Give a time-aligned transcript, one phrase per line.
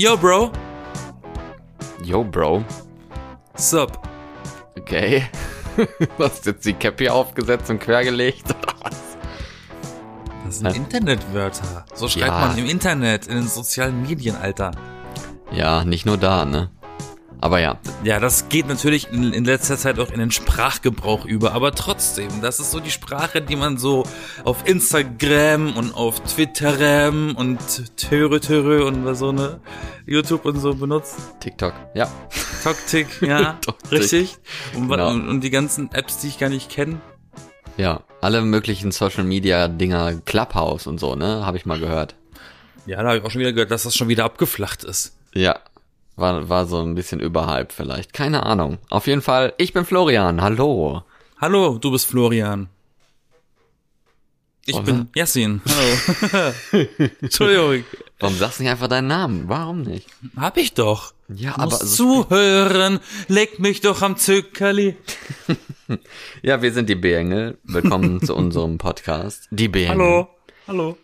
[0.00, 0.50] Yo, Bro.
[2.02, 2.64] Yo, Bro.
[3.54, 3.98] Sup.
[4.78, 5.24] Okay.
[6.16, 8.44] Du hast jetzt die Cap hier aufgesetzt und quergelegt?
[10.46, 11.84] Das sind Internetwörter.
[11.92, 12.46] So schreibt Ja.
[12.46, 14.70] man im Internet, in den sozialen Medien, Alter.
[15.52, 16.70] Ja, nicht nur da, ne?
[17.42, 17.78] Aber ja.
[18.04, 22.28] Ja, das geht natürlich in, in letzter Zeit auch in den Sprachgebrauch über, aber trotzdem,
[22.42, 24.04] das ist so die Sprache, die man so
[24.44, 29.60] auf Instagram und auf Twitterem und Töre Töre und was so ne
[30.06, 31.16] YouTube und so benutzt.
[31.40, 31.72] TikTok.
[31.94, 32.10] Ja.
[32.62, 33.92] Toktik, ja, Toktik.
[33.92, 34.36] richtig.
[34.74, 35.08] Und, Genau.
[35.10, 37.00] und, und die ganzen Apps, die ich gar nicht kenne.
[37.76, 38.02] Ja.
[38.20, 41.46] Alle möglichen Social Media Dinger, Clubhouse und so, ne?
[41.46, 42.16] Habe ich mal gehört.
[42.84, 45.16] Ja, da habe ich auch schon wieder gehört, dass das schon wieder abgeflacht ist.
[45.32, 45.58] Ja.
[46.20, 48.12] War, war so ein bisschen überhype vielleicht.
[48.12, 48.78] Keine Ahnung.
[48.90, 50.42] Auf jeden Fall, ich bin Florian.
[50.42, 51.02] Hallo.
[51.40, 52.68] Hallo, du bist Florian.
[54.66, 55.62] Ich Oh, bin Yassin.
[55.66, 56.52] Hallo.
[57.22, 57.84] Entschuldigung.
[58.18, 59.44] Warum sagst du nicht einfach deinen Namen?
[59.48, 60.06] Warum nicht?
[60.36, 61.14] Hab ich doch.
[61.28, 64.96] Ja, aber so zuhören, leck mich doch am Zückerli.
[66.42, 67.58] Ja, wir sind die B-Engel.
[67.64, 69.48] Willkommen zu unserem Podcast.
[69.50, 69.98] Die B-Engel.
[69.98, 70.28] Hallo,
[70.68, 70.96] hallo.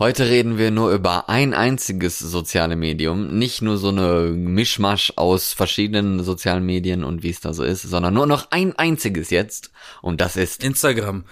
[0.00, 5.52] Heute reden wir nur über ein einziges soziale Medium, nicht nur so eine Mischmasch aus
[5.52, 9.72] verschiedenen sozialen Medien und wie es da so ist, sondern nur noch ein einziges jetzt
[10.00, 11.24] und das ist Instagram,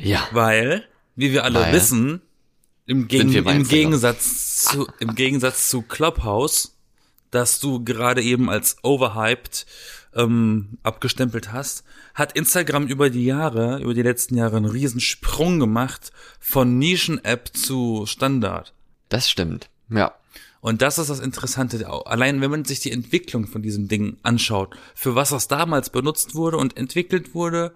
[0.00, 0.84] ja, weil,
[1.16, 1.72] wie wir alle Weil?
[1.72, 2.22] wissen,
[2.86, 3.66] im, Gegen wir im.
[3.66, 6.76] Gegensatz zu im Gegensatz zu Clubhouse,
[7.32, 9.66] das du gerade eben als overhyped
[10.14, 15.58] ähm, abgestempelt hast, hat Instagram über die Jahre, über die letzten Jahre einen riesen Sprung
[15.58, 18.74] gemacht von Nischen-App zu Standard.
[19.08, 19.68] das stimmt.
[19.88, 20.14] Ja.
[20.60, 21.88] Und das ist das Interessante.
[22.06, 26.36] Allein wenn man sich die Entwicklung von diesem Ding anschaut, für was das damals benutzt
[26.36, 27.74] wurde und entwickelt wurde,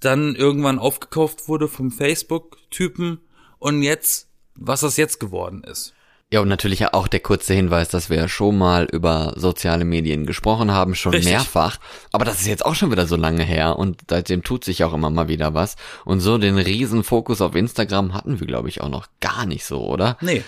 [0.00, 3.20] dann irgendwann aufgekauft wurde vom Facebook-Typen
[3.58, 5.94] und jetzt, was das jetzt geworden ist.
[6.32, 10.72] Ja, und natürlich auch der kurze Hinweis, dass wir schon mal über soziale Medien gesprochen
[10.72, 11.32] haben, schon Richtig.
[11.32, 11.78] mehrfach.
[12.10, 14.94] Aber das ist jetzt auch schon wieder so lange her und seitdem tut sich auch
[14.94, 15.76] immer mal wieder was.
[16.04, 19.64] Und so den riesen Fokus auf Instagram hatten wir, glaube ich, auch noch gar nicht
[19.64, 20.16] so, oder?
[20.20, 20.42] Nee,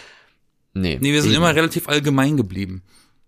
[0.74, 0.98] Nee.
[1.00, 1.42] nee, wir sind Eben.
[1.42, 2.82] immer relativ allgemein geblieben.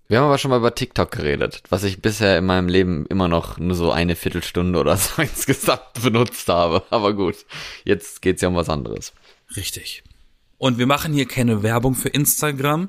[0.08, 3.28] Wir haben aber schon mal über TikTok geredet, was ich bisher in meinem Leben immer
[3.28, 6.82] noch nur so eine Viertelstunde oder so insgesamt benutzt habe.
[6.90, 7.36] Aber gut,
[7.84, 9.12] jetzt geht's ja um was anderes.
[9.56, 10.02] Richtig.
[10.58, 12.88] Und wir machen hier keine Werbung für Instagram.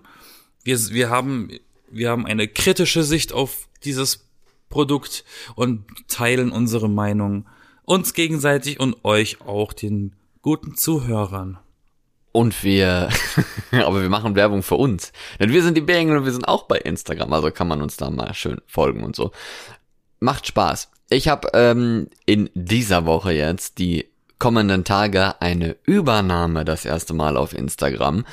[0.64, 1.50] Wir, wir haben,
[1.90, 4.28] wir haben eine kritische Sicht auf dieses
[4.70, 5.24] Produkt
[5.56, 7.48] und teilen unsere Meinung
[7.86, 11.58] uns gegenseitig und euch auch den guten Zuhörern.
[12.32, 13.10] Und wir,
[13.72, 15.12] aber wir machen Werbung für uns.
[15.40, 17.98] Denn wir sind die Bengel und wir sind auch bei Instagram, also kann man uns
[17.98, 19.32] da mal schön folgen und so.
[20.20, 20.92] Macht Spaß.
[21.10, 24.09] Ich habe ähm, in dieser Woche jetzt die
[24.40, 28.26] kommenden Tage eine Übernahme das erste Mal auf Instagram.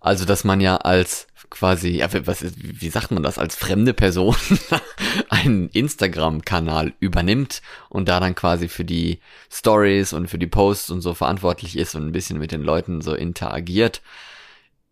[0.00, 3.94] Also, dass man ja als quasi, ja, was ist, wie sagt man das, als fremde
[3.94, 4.36] Person
[5.28, 9.20] einen Instagram-Kanal übernimmt und da dann quasi für die
[9.50, 13.00] Stories und für die Posts und so verantwortlich ist und ein bisschen mit den Leuten
[13.00, 14.02] so interagiert.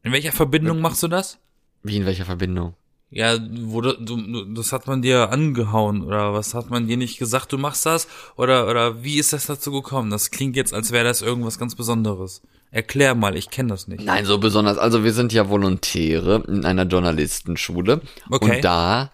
[0.02, 1.38] In welcher Verbindung machst du das?
[1.82, 2.74] Wie in welcher Verbindung?
[3.14, 7.18] Ja, wo du, du, das hat man dir angehauen oder was hat man dir nicht
[7.18, 8.08] gesagt, du machst das?
[8.36, 10.10] Oder, oder wie ist das dazu gekommen?
[10.10, 12.40] Das klingt jetzt, als wäre das irgendwas ganz Besonderes.
[12.70, 14.02] Erklär mal, ich kenne das nicht.
[14.02, 14.78] Nein, so besonders.
[14.78, 18.00] Also wir sind ja Volontäre in einer Journalistenschule.
[18.30, 18.56] Okay.
[18.56, 19.10] Und da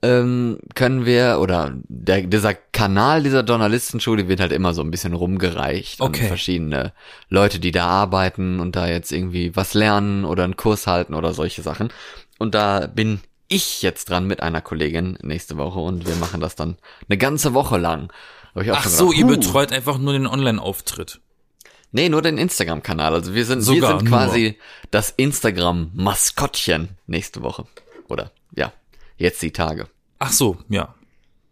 [0.00, 5.12] ähm, können wir, oder der, dieser Kanal dieser Journalistenschule wird halt immer so ein bisschen
[5.12, 6.22] rumgereicht Okay.
[6.22, 6.92] an verschiedene
[7.28, 11.34] Leute, die da arbeiten und da jetzt irgendwie was lernen oder einen Kurs halten oder
[11.34, 11.90] solche Sachen.
[12.38, 16.56] Und da bin ich jetzt dran mit einer Kollegin nächste Woche und wir machen das
[16.56, 16.76] dann
[17.08, 18.12] eine ganze Woche lang.
[18.54, 21.20] Ach schon so, gedacht, ihr betreut einfach nur den Online-Auftritt.
[21.92, 23.14] Nee, nur den Instagram-Kanal.
[23.14, 24.58] Also wir sind, wir Sogar sind quasi
[24.90, 27.66] das Instagram-Maskottchen nächste Woche.
[28.08, 28.72] Oder ja,
[29.16, 29.88] jetzt die Tage.
[30.18, 30.94] Ach so, ja.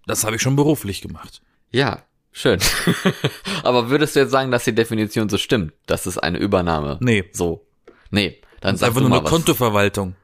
[0.07, 1.43] Das habe ich schon beruflich gemacht.
[1.71, 2.03] Ja,
[2.33, 2.59] schön.
[3.63, 5.75] Aber würdest du jetzt sagen, dass die Definition so stimmt?
[5.87, 6.99] Das ist eine Übernahme.
[7.01, 7.25] Nee.
[7.33, 7.65] So.
[8.11, 9.31] Nee, dann Das ist einfach nur eine was.
[9.31, 10.17] Kontoverwaltung.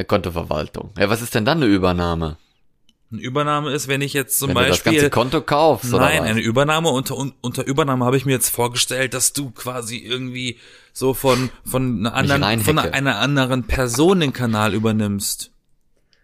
[0.00, 0.90] Eine Kontoverwaltung.
[0.98, 2.38] Ja, was ist denn dann eine Übernahme?
[3.12, 4.92] Eine Übernahme ist, wenn ich jetzt zum Wenn du das Beispiel.
[4.92, 9.14] ganze Konto kaufst Nein, eine Übernahme unter un- unter Übernahme habe ich mir jetzt vorgestellt,
[9.14, 10.58] dass du quasi irgendwie
[10.92, 15.50] so von von einer anderen von einer anderen Person den Kanal übernimmst.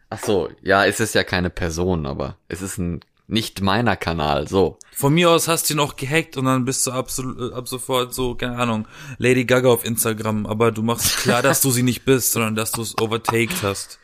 [0.08, 4.49] Ach so, ja, es ist ja keine Person, aber es ist ein nicht meiner Kanal,
[4.49, 4.78] so.
[4.93, 8.14] Von mir aus hast du ihn auch gehackt und dann bist du absolut ab sofort
[8.14, 8.87] so keine Ahnung
[9.19, 12.73] Lady Gaga auf Instagram, aber du machst klar, dass du sie nicht bist, sondern dass
[12.73, 13.99] du es overtaked hast.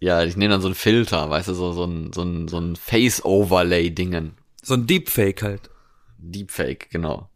[0.00, 2.58] Ja, ich nehme dann so einen Filter, weißt du, so, so ein, so ein, so
[2.58, 4.32] ein Face-Overlay-Dingen.
[4.60, 5.70] So ein Deepfake halt.
[6.18, 7.30] Deepfake, genau.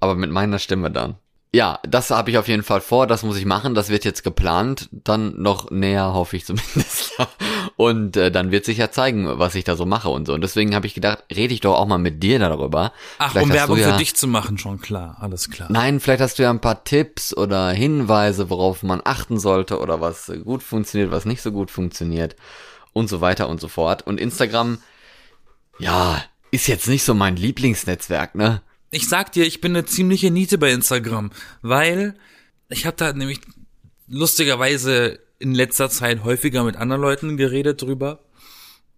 [0.00, 1.16] Aber mit meiner Stimme dann.
[1.54, 4.24] Ja, das habe ich auf jeden Fall vor, das muss ich machen, das wird jetzt
[4.24, 7.16] geplant, dann noch näher, hoffe ich zumindest.
[7.76, 10.34] und äh, dann wird sich ja zeigen, was ich da so mache und so.
[10.34, 12.92] Und deswegen habe ich gedacht, rede ich doch auch mal mit dir darüber.
[13.18, 15.68] Ach, Vielleicht um Werbung ja, für dich zu machen, schon klar, alles klar.
[15.70, 20.00] Nein, vielleicht hast du ja ein paar Tipps oder Hinweise, worauf man achten sollte oder
[20.00, 22.34] was gut funktioniert, was nicht so gut funktioniert
[22.92, 24.04] und so weiter und so fort.
[24.04, 24.78] Und Instagram,
[25.78, 26.20] ja,
[26.50, 28.60] ist jetzt nicht so mein Lieblingsnetzwerk, ne?
[28.94, 31.30] Ich sag dir, ich bin eine ziemliche Niete bei Instagram,
[31.62, 32.14] weil
[32.68, 33.40] ich habe da nämlich
[34.06, 38.20] lustigerweise in letzter Zeit häufiger mit anderen Leuten geredet drüber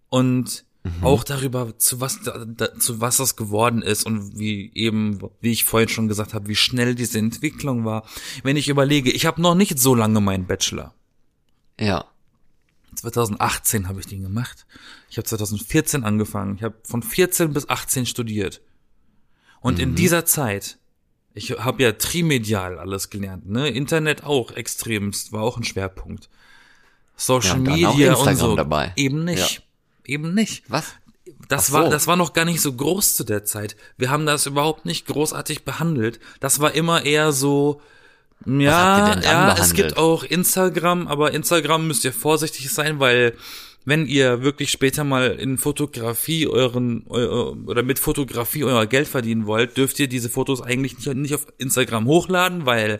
[0.09, 0.65] und
[1.01, 5.51] auch darüber, zu was da, da, zu was das geworden ist und wie eben, wie
[5.51, 8.07] ich vorhin schon gesagt habe, wie schnell diese Entwicklung war.
[8.43, 10.93] Wenn ich überlege, ich habe noch nicht so lange meinen Bachelor.
[11.79, 12.05] Ja.
[12.95, 14.65] 2018 habe ich den gemacht.
[15.09, 16.55] Ich habe 2014 angefangen.
[16.55, 18.61] Ich habe von 14 bis 18 studiert.
[19.61, 20.77] Und in dieser Zeit,
[21.33, 23.69] ich habe ja trimedial alles gelernt, ne?
[23.69, 26.29] Internet auch extremst, war auch ein Schwerpunkt.
[27.15, 28.55] Social Ja, Media und so.
[28.55, 28.93] dabei.
[28.95, 29.63] Eben nicht.
[30.05, 30.63] Eben nicht.
[30.69, 30.93] Was?
[31.49, 31.91] Das Ach war, so.
[31.91, 33.75] das war noch gar nicht so groß zu der Zeit.
[33.97, 36.19] Wir haben das überhaupt nicht großartig behandelt.
[36.39, 37.81] Das war immer eher so,
[38.45, 43.35] ja, ja, es gibt auch Instagram, aber Instagram müsst ihr vorsichtig sein, weil
[43.87, 49.45] wenn ihr wirklich später mal in Fotografie euren eu, oder mit Fotografie euer Geld verdienen
[49.45, 52.99] wollt, dürft ihr diese Fotos eigentlich nicht, nicht auf Instagram hochladen, weil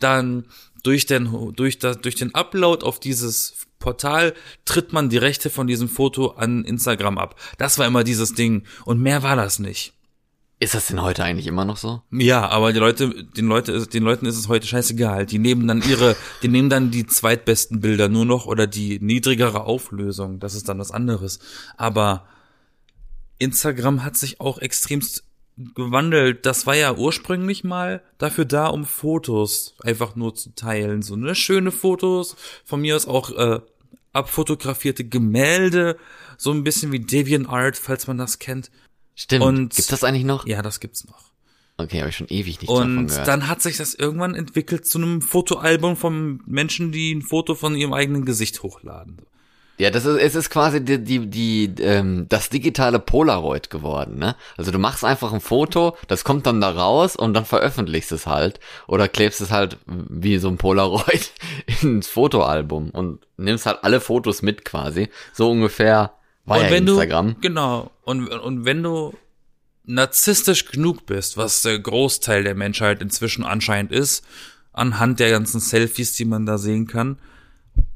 [0.00, 0.46] dann
[0.82, 4.34] durch den durch das durch den Upload auf dieses Portal
[4.64, 7.40] tritt man die Rechte von diesem Foto an Instagram ab.
[7.58, 9.92] Das war immer dieses Ding und mehr war das nicht.
[10.58, 12.02] Ist das denn heute eigentlich immer noch so?
[12.10, 15.26] Ja, aber die Leute, den Leute, den Leuten ist es heute scheißegal.
[15.26, 19.64] Die nehmen dann ihre, die nehmen dann die zweitbesten Bilder nur noch oder die niedrigere
[19.64, 20.40] Auflösung.
[20.40, 21.40] Das ist dann was anderes.
[21.76, 22.26] Aber
[23.38, 25.24] Instagram hat sich auch extremst
[25.56, 26.46] gewandelt.
[26.46, 31.02] Das war ja ursprünglich mal dafür da, um Fotos einfach nur zu teilen.
[31.02, 33.60] So ne schöne Fotos, von mir aus auch äh,
[34.12, 35.98] abfotografierte Gemälde,
[36.38, 38.70] so ein bisschen wie DeviantArt, falls man das kennt.
[39.16, 39.44] Stimmt.
[39.44, 40.46] Und- Gibt's das eigentlich noch?
[40.46, 41.26] Ja, das gibt's noch.
[41.78, 44.96] Okay, habe ich schon ewig nicht davon Und dann hat sich das irgendwann entwickelt zu
[44.98, 49.18] einem Fotoalbum von Menschen, die ein Foto von ihrem eigenen Gesicht hochladen.
[49.78, 54.34] Ja, das ist, es ist quasi die, die, die, ähm, das digitale Polaroid geworden, ne?
[54.56, 58.26] Also du machst einfach ein Foto, das kommt dann da raus und dann veröffentlichst es
[58.26, 58.58] halt.
[58.86, 61.30] Oder klebst es halt wie so ein Polaroid
[61.82, 65.10] ins Fotoalbum und nimmst halt alle Fotos mit quasi.
[65.34, 66.14] So ungefähr
[66.46, 67.34] war und ja wenn Instagram.
[67.34, 69.14] du, genau, und, und wenn du
[69.84, 74.24] narzisstisch genug bist, was der Großteil der Menschheit inzwischen anscheinend ist,
[74.72, 77.18] anhand der ganzen Selfies, die man da sehen kann,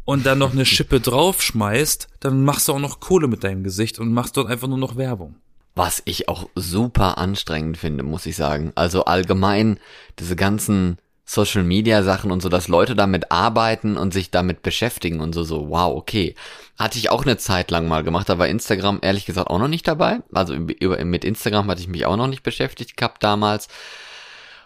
[0.05, 3.99] und dann noch eine Schippe draufschmeißt, dann machst du auch noch Kohle mit deinem Gesicht
[3.99, 5.37] und machst dort einfach nur noch Werbung.
[5.75, 8.73] Was ich auch super anstrengend finde, muss ich sagen.
[8.75, 9.79] Also allgemein
[10.19, 10.99] diese ganzen
[11.33, 15.45] Social Media Sachen und so, dass Leute damit arbeiten und sich damit beschäftigen und so,
[15.45, 16.35] so, wow, okay.
[16.77, 19.69] Hatte ich auch eine Zeit lang mal gemacht, da war Instagram ehrlich gesagt auch noch
[19.69, 20.23] nicht dabei.
[20.35, 23.69] Also über, mit Instagram hatte ich mich auch noch nicht beschäftigt gehabt damals.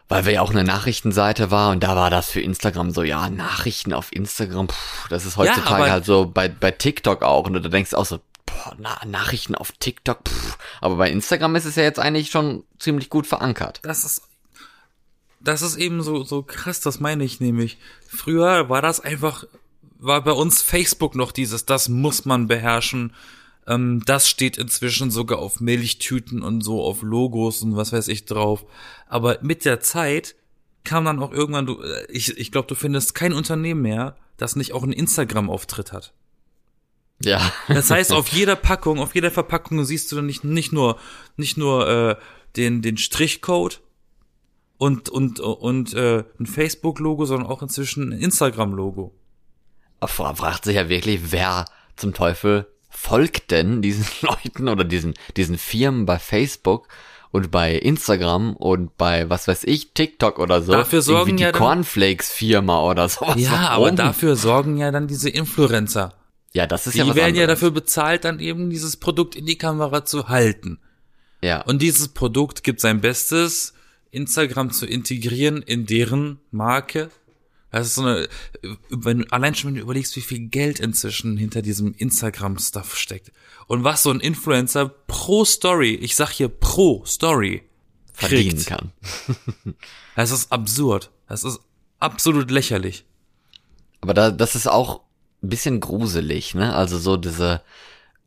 [0.08, 3.28] Weil wir ja auch eine Nachrichtenseite war und da war das für Instagram so, ja,
[3.28, 7.44] Nachrichten auf Instagram, pff, das ist heutzutage aber- halt so bei, bei TikTok auch.
[7.46, 10.56] Und da denkst du auch so, boah, na, Nachrichten auf TikTok, pff.
[10.80, 13.80] aber bei Instagram ist es ja jetzt eigentlich schon ziemlich gut verankert.
[13.82, 14.22] das ist
[15.44, 17.78] das ist eben so so krass, das meine ich nämlich.
[18.06, 19.44] Früher war das einfach
[19.98, 23.12] war bei uns Facebook noch dieses das muss man beherrschen.
[23.66, 28.24] Ähm, das steht inzwischen sogar auf Milchtüten und so auf Logos und was weiß ich
[28.24, 28.64] drauf.
[29.06, 30.34] Aber mit der Zeit
[30.82, 34.56] kam dann auch irgendwann du äh, ich ich glaube, du findest kein Unternehmen mehr, das
[34.56, 36.12] nicht auch einen Instagram Auftritt hat.
[37.22, 37.52] Ja.
[37.68, 40.98] Das heißt, auf jeder Packung, auf jeder Verpackung siehst du dann nicht, nicht nur,
[41.36, 42.16] nicht nur äh,
[42.56, 43.80] den, den Strichcode
[44.78, 49.14] und, und, und äh, ein Facebook-Logo, sondern auch inzwischen ein Instagram-Logo.
[50.00, 51.64] Aber fragt sich ja wirklich, wer
[51.96, 56.88] zum Teufel folgt denn diesen Leuten oder diesen, diesen Firmen bei Facebook
[57.30, 60.72] und bei Instagram und bei, was weiß ich, TikTok oder so.
[60.72, 63.34] Dafür sorgen Irgendwie die ja Cornflakes-Firma oder sowas.
[63.36, 63.96] Ja, aber Warum?
[63.96, 66.14] dafür sorgen ja dann diese Influencer.
[66.52, 67.58] Ja, das ist Die ja was werden ja anderes.
[67.58, 70.78] dafür bezahlt, dann eben dieses Produkt in die Kamera zu halten.
[71.42, 71.62] Ja.
[71.62, 73.74] Und dieses Produkt gibt sein Bestes,
[74.14, 77.10] Instagram zu integrieren in deren Marke.
[77.70, 78.28] Das ist so eine,
[78.88, 83.32] wenn du, allein schon wenn du überlegst, wie viel Geld inzwischen hinter diesem Instagram-Stuff steckt.
[83.66, 87.62] Und was so ein Influencer pro Story, ich sag hier pro Story,
[88.12, 88.66] verdienen kriegt.
[88.66, 88.92] kann.
[90.16, 91.10] Das ist absurd.
[91.26, 91.58] Das ist
[91.98, 93.04] absolut lächerlich.
[94.00, 95.00] Aber da, das ist auch
[95.42, 96.74] ein bisschen gruselig, ne?
[96.76, 97.62] Also so diese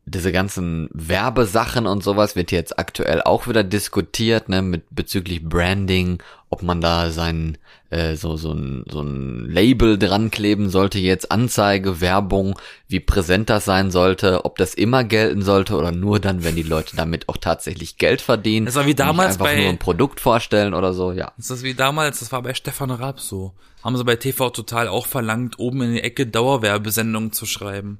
[0.09, 6.23] diese ganzen Werbesachen und sowas wird jetzt aktuell auch wieder diskutiert, ne, mit bezüglich Branding,
[6.49, 7.57] ob man da sein
[7.89, 13.49] äh, so so ein so ein Label dran kleben sollte jetzt Anzeige, Werbung, wie präsent
[13.49, 17.27] das sein sollte, ob das immer gelten sollte oder nur dann, wenn die Leute damit
[17.27, 18.65] auch tatsächlich Geld verdienen.
[18.65, 21.31] Das war wie damals einfach bei- nur ein Produkt vorstellen oder so, ja.
[21.37, 23.53] Das ist wie damals, das war bei Stefan Raab so.
[23.83, 27.99] Haben sie bei TV Total auch verlangt, oben in die Ecke Dauerwerbesendungen zu schreiben.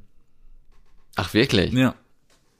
[1.17, 1.73] Ach wirklich?
[1.73, 1.95] Ja.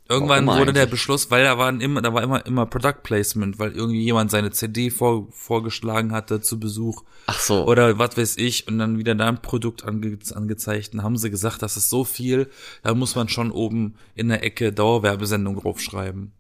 [0.10, 0.92] Irgendwann wurde der eigentlich?
[0.92, 4.52] Beschluss, weil da waren immer, da war immer, immer Product Placement, weil irgendwie jemand seine
[4.52, 7.04] CD vor, vorgeschlagen hatte zu Besuch.
[7.26, 7.66] Ach so.
[7.68, 10.94] Oder was weiß ich, und dann wieder da ein Produkt ange, angezeigt.
[10.94, 12.50] Und haben sie gesagt, das ist so viel,
[12.84, 16.32] da muss man schon oben in der Ecke Dauerwerbesendung draufschreiben.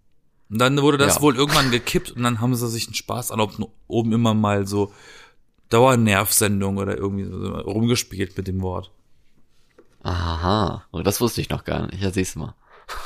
[0.49, 1.21] Und dann wurde das Ja.
[1.21, 4.93] wohl irgendwann gekippt und dann haben sie sich einen Spaß erlaubt, oben immer mal so
[5.67, 8.91] Dauernervsendung oder irgendwie so rumgespielt mit dem Wort.
[10.07, 10.85] Aha.
[10.91, 12.01] Oh, das wusste ich noch gar nicht.
[12.01, 12.55] Ja, siehst du mal.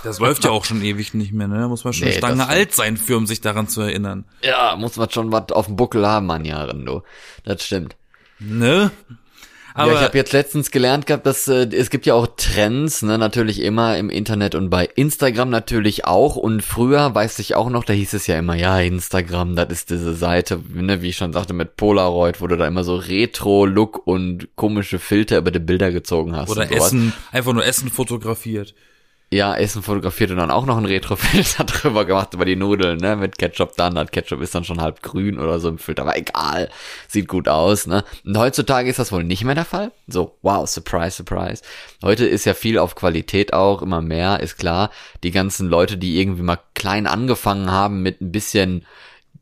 [0.03, 1.60] Das läuft ja auch schon ewig nicht mehr, ne?
[1.60, 4.25] Da muss man schon Nee, Stange alt sein für, um sich daran zu erinnern.
[4.43, 7.01] Ja, muss man schon was auf dem Buckel haben an Jahren, du.
[7.43, 7.96] Das stimmt.
[8.38, 8.91] Ne?
[9.74, 13.01] Aber ja, ich habe jetzt letztens gelernt gehabt, dass äh, es gibt ja auch Trends,
[13.01, 16.36] ne, natürlich immer im Internet und bei Instagram natürlich auch.
[16.36, 19.90] Und früher weiß ich auch noch, da hieß es ja immer, ja, Instagram, das ist
[19.90, 24.06] diese Seite, ne, wie ich schon sagte, mit Polaroid, wo du da immer so Retro-Look
[24.06, 26.50] und komische Filter über die Bilder gezogen hast.
[26.50, 26.72] oder.
[26.72, 28.74] Essen, einfach nur Essen fotografiert.
[29.34, 33.16] Ja, Essen fotografiert und dann auch noch ein Retrofilter drüber gemacht über die Nudeln, ne,
[33.16, 33.96] mit Ketchup dann.
[33.96, 36.70] Das Ketchup ist dann schon halb grün oder so im Filter, aber egal.
[37.08, 38.04] Sieht gut aus, ne.
[38.26, 39.94] Und heutzutage ist das wohl nicht mehr der Fall.
[40.08, 41.64] So, wow, surprise, surprise.
[42.04, 44.92] Heute ist ja viel auf Qualität auch, immer mehr, ist klar.
[45.24, 48.86] Die ganzen Leute, die irgendwie mal klein angefangen haben mit ein bisschen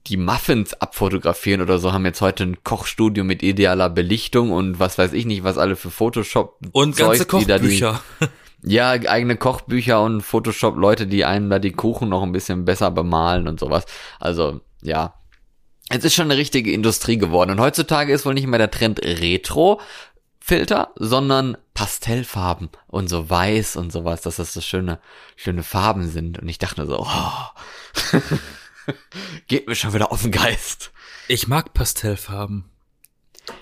[0.06, 5.00] die Muffins abfotografieren oder so, haben jetzt heute ein Kochstudio mit idealer Belichtung und was
[5.00, 8.02] weiß ich nicht, was alle für Photoshop Und ganze Zeugs, die da die- Kochbücher.
[8.64, 13.48] ja, eigene Kochbücher und Photoshop-Leute, die einem da die Kuchen noch ein bisschen besser bemalen
[13.48, 13.86] und sowas.
[14.20, 15.16] Also, ja.
[15.90, 17.52] Es ist schon eine richtige Industrie geworden.
[17.52, 23.92] Und heutzutage ist wohl nicht mehr der Trend Retro-Filter, sondern Pastellfarben und so weiß und
[23.92, 25.00] sowas, dass das so schöne,
[25.36, 26.40] schöne Farben sind.
[26.40, 28.20] Und ich dachte so, oh,
[29.48, 30.92] geht mir schon wieder auf den Geist.
[31.28, 32.66] Ich mag Pastellfarben.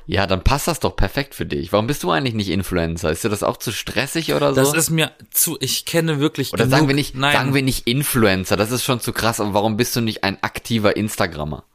[0.09, 1.73] Ja, dann passt das doch perfekt für dich.
[1.73, 3.11] Warum bist du eigentlich nicht Influencer?
[3.11, 4.61] Ist dir das auch zu stressig oder so?
[4.61, 7.61] Das ist mir zu, ich kenne wirklich Oder genug, sagen wir nicht, nein, sagen wir
[7.61, 9.41] nicht Influencer, das ist schon zu krass.
[9.41, 11.65] Aber warum bist du nicht ein aktiver Instagrammer?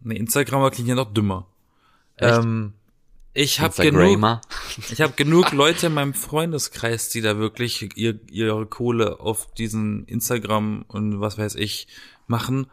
[0.00, 1.46] nee, Instagramer klingt ja noch dümmer.
[2.16, 2.38] Echt?
[2.38, 2.74] Ähm,
[3.34, 4.40] ich habe genug, Instagrammer?
[4.90, 10.04] ich habe genug Leute in meinem Freundeskreis, die da wirklich ihr, ihre Kohle auf diesen
[10.04, 11.86] Instagram und was weiß ich
[12.26, 12.66] machen.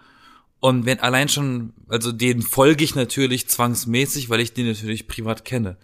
[0.60, 5.46] Und wenn allein schon, also denen folge ich natürlich zwangsmäßig, weil ich die natürlich privat
[5.46, 5.78] kenne.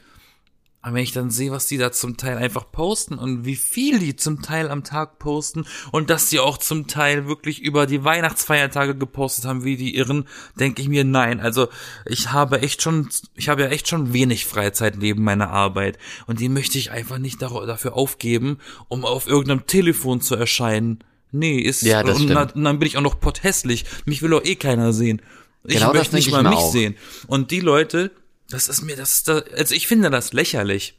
[0.86, 3.98] Aber wenn ich dann sehe, was die da zum Teil einfach posten und wie viel
[3.98, 8.03] die zum Teil am Tag posten und dass die auch zum Teil wirklich über die
[8.03, 10.27] Weihnachtsfeiertage gepostet haben, wie die Irren,
[10.60, 11.39] denke ich mir, nein.
[11.39, 11.70] Also
[12.05, 16.39] ich habe echt schon, ich habe ja echt schon wenig Freizeit neben meiner Arbeit und
[16.39, 21.00] die möchte ich einfach nicht dafür aufgeben, um auf irgendeinem Telefon zu erscheinen.
[21.38, 23.86] Nee, ist, Ja, das und, und dann bin ich auch noch potthässlich.
[24.06, 25.22] Mich will doch eh keiner sehen.
[25.65, 26.72] Ich Genau das möchte nicht mal mich auch.
[26.72, 26.96] sehen.
[27.27, 28.12] Und die Leute,
[28.50, 30.98] das ist mir, das ist da, also ich finde das lächerlich.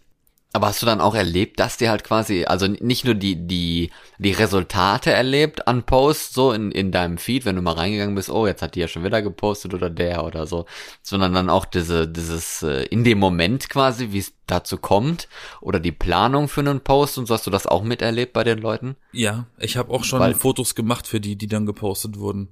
[0.52, 3.90] Aber hast du dann auch erlebt, dass dir halt quasi, also nicht nur die, die,
[4.16, 8.30] die Resultate erlebt an Posts, so in, in deinem Feed, wenn du mal reingegangen bist,
[8.30, 10.64] oh, jetzt hat die ja schon wieder gepostet oder der oder so,
[11.02, 15.28] sondern dann auch diese, dieses, äh, in dem Moment quasi, wie es dazu kommt,
[15.60, 18.58] oder die Planung für einen Post und so, hast du das auch miterlebt bei den
[18.58, 18.96] Leuten?
[19.12, 22.48] Ja, ich habe auch schon Weil- Fotos gemacht für die, die dann gepostet wurden.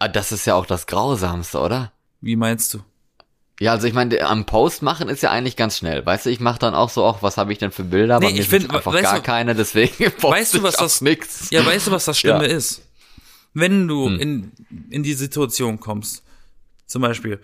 [0.00, 1.92] Ah, das ist ja auch das Grausamste, oder?
[2.20, 2.80] Wie meinst du?
[3.60, 6.06] Ja, also ich meine, am Post machen ist ja eigentlich ganz schnell.
[6.06, 8.20] Weißt du, ich mache dann auch so, auch was habe ich denn für Bilder?
[8.20, 11.50] Nee, ich sind find, einfach weißt gar du- keine, deswegen Weißt du, was das- nix.
[11.50, 12.54] Ja, weißt du, was das Schlimme Ja.
[12.56, 12.82] ist?
[13.54, 14.20] Wenn du Hm.
[14.20, 14.52] in,
[14.90, 16.22] in die Situation kommst,
[16.86, 17.40] zum Beispiel,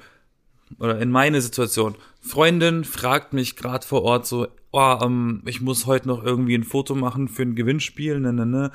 [0.78, 5.86] oder in meine Situation, Freundin fragt mich gerade vor Ort so, oh, ähm, ich muss
[5.86, 8.70] heute noch irgendwie ein Foto machen für ein Gewinnspiel, ne, ne, ne.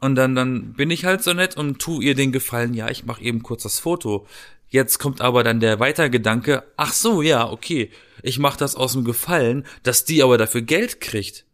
[0.00, 3.06] Und dann, dann bin ich halt so nett und tu ihr den Gefallen, ja, ich
[3.06, 4.26] mache eben kurz das Foto.
[4.68, 7.90] Jetzt kommt aber dann der Weitergedanke, ach so, ja, okay,
[8.22, 11.44] ich mache das aus dem Gefallen, dass die aber dafür Geld kriegt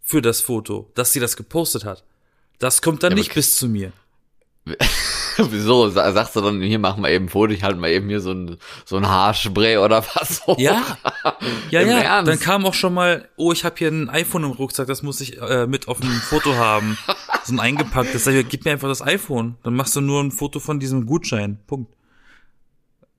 [0.00, 2.04] für das Foto, dass sie das gepostet hat.
[2.58, 3.92] Das kommt dann Ja, nicht bis zu mir.
[5.36, 5.88] Wieso?
[5.88, 8.20] Sa- Sagst du dann, hier mach mal eben ein Foto, ich halt mal eben hier
[8.20, 10.46] so ein, so ein Haarspray oder was?
[10.46, 10.58] hoch?
[10.58, 10.98] Ja,
[11.70, 11.98] ja, Im ja.
[12.00, 12.30] Ernst?
[12.30, 15.20] Dann kam auch schon mal, oh, ich habe hier ein iPhone im Rucksack, das muss
[15.20, 16.96] ich äh, mit auf dem Foto haben.
[17.44, 18.22] So ein eingepacktes.
[18.22, 19.56] Sag ich, gib mir einfach das iPhone.
[19.64, 21.58] Dann machst du nur ein Foto von diesem Gutschein.
[21.66, 21.90] Punkt.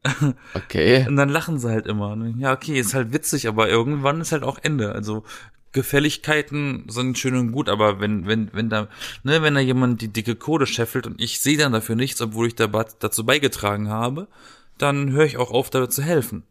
[0.54, 1.06] Okay.
[1.08, 2.16] Und dann lachen sie halt immer.
[2.16, 2.34] ne?
[2.38, 4.92] Ja, okay, ist halt witzig, aber irgendwann ist halt auch Ende.
[4.94, 5.24] Also
[5.72, 8.88] Gefälligkeiten sind schön und gut, aber wenn, wenn, wenn da,
[9.24, 12.48] ne, wenn da jemand die dicke Kohle scheffelt und ich sehe dann dafür nichts, obwohl
[12.48, 14.28] ich da, dazu beigetragen habe,
[14.78, 16.44] dann höre ich auch auf, damit zu helfen.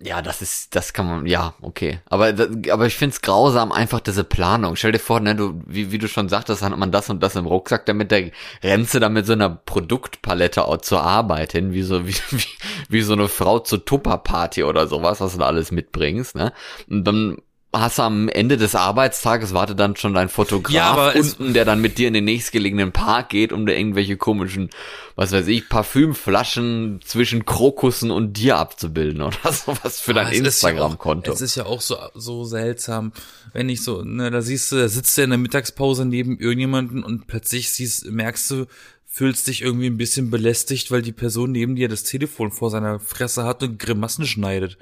[0.00, 2.00] Ja, das ist, das kann man, ja, okay.
[2.06, 2.34] Aber,
[2.70, 4.76] aber ich find's grausam, einfach diese Planung.
[4.76, 7.36] Stell dir vor, ne, du, wie, wie du schon sagtest, hat man das und das
[7.36, 8.30] im Rucksack, damit der
[8.62, 12.44] rennst du da mit so einer Produktpalette auch zur Arbeit hin, wie so, wie, wie,
[12.88, 16.52] wie so eine Frau zur Tupperparty oder sowas, was du da alles mitbringst, ne?
[16.88, 17.38] Und dann
[17.72, 20.74] hast du am Ende des Arbeitstages wartet dann schon dein Fotograf
[21.14, 24.68] ja, unten, der dann mit dir in den nächstgelegenen Park geht, um da irgendwelche komischen,
[25.16, 31.30] was weiß ich, Parfümflaschen zwischen Krokussen und dir abzubilden oder sowas für dein Instagram-Konto.
[31.30, 33.12] Ja es ist ja auch so, so seltsam,
[33.54, 37.02] wenn ich so, ne, da siehst du, da sitzt du in der Mittagspause neben irgendjemanden
[37.02, 38.66] und plötzlich siehst, merkst du,
[39.06, 43.00] fühlst dich irgendwie ein bisschen belästigt, weil die Person neben dir das Telefon vor seiner
[43.00, 44.78] Fresse hat und Grimassen schneidet.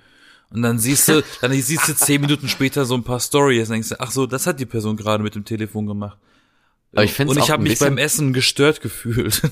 [0.53, 3.75] Und dann siehst du, dann siehst du zehn Minuten später so ein paar Stories und
[3.75, 6.19] denkst du, ach so, das hat die Person gerade mit dem Telefon gemacht.
[6.93, 9.43] Aber ich find's und ich habe mich beim Essen gestört gefühlt.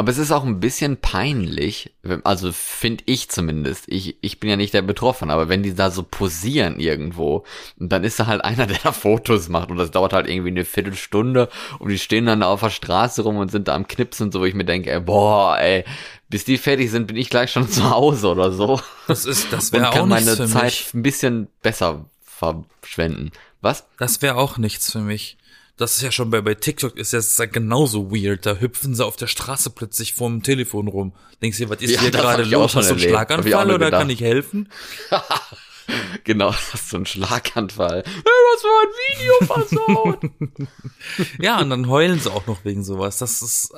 [0.00, 1.92] Aber es ist auch ein bisschen peinlich,
[2.24, 3.84] also finde ich zumindest.
[3.86, 7.44] Ich, ich bin ja nicht der Betroffene, aber wenn die da so posieren irgendwo,
[7.76, 10.64] dann ist da halt einer, der da Fotos macht und das dauert halt irgendwie eine
[10.64, 14.32] Viertelstunde und die stehen dann da auf der Straße rum und sind da am Knipsen,
[14.32, 15.84] so wo ich mir denke, ey, boah, ey,
[16.30, 18.80] bis die fertig sind, bin ich gleich schon zu Hause oder so.
[19.06, 20.94] Das ist, das wäre auch nichts für Zeit mich.
[20.94, 23.32] ein bisschen besser verschwenden.
[23.60, 23.84] Was?
[23.98, 25.36] Das wäre auch nichts für mich.
[25.80, 28.44] Das ist ja schon bei, bei TikTok ist ja genauso weird.
[28.44, 31.14] Da hüpfen sie auf der Straße plötzlich vorm Telefon rum.
[31.40, 32.76] Denkst du, was ist Ja, hier das gerade los?
[32.76, 34.68] Hast du einen Schlaganfall oder kann ich helfen?
[36.24, 38.02] genau, das ist so ein Schlaganfall.
[38.04, 40.68] Hey, was war ein Video versaut?
[41.40, 43.18] Ja, und dann heulen sie auch noch wegen sowas.
[43.18, 43.72] Das ist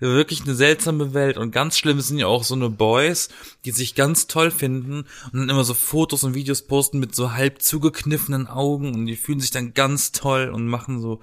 [0.00, 1.36] wirklich eine seltsame Welt.
[1.36, 3.28] Und ganz schlimm sind ja auch so eine Boys,
[3.64, 7.32] die sich ganz toll finden und dann immer so Fotos und Videos posten mit so
[7.32, 11.20] halb zugekniffenen Augen und die fühlen sich dann ganz toll und machen so,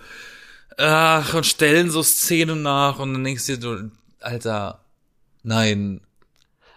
[0.77, 4.85] ach, und stellen so Szenen nach und dann denkst du dir, Alter,
[5.43, 6.01] nein.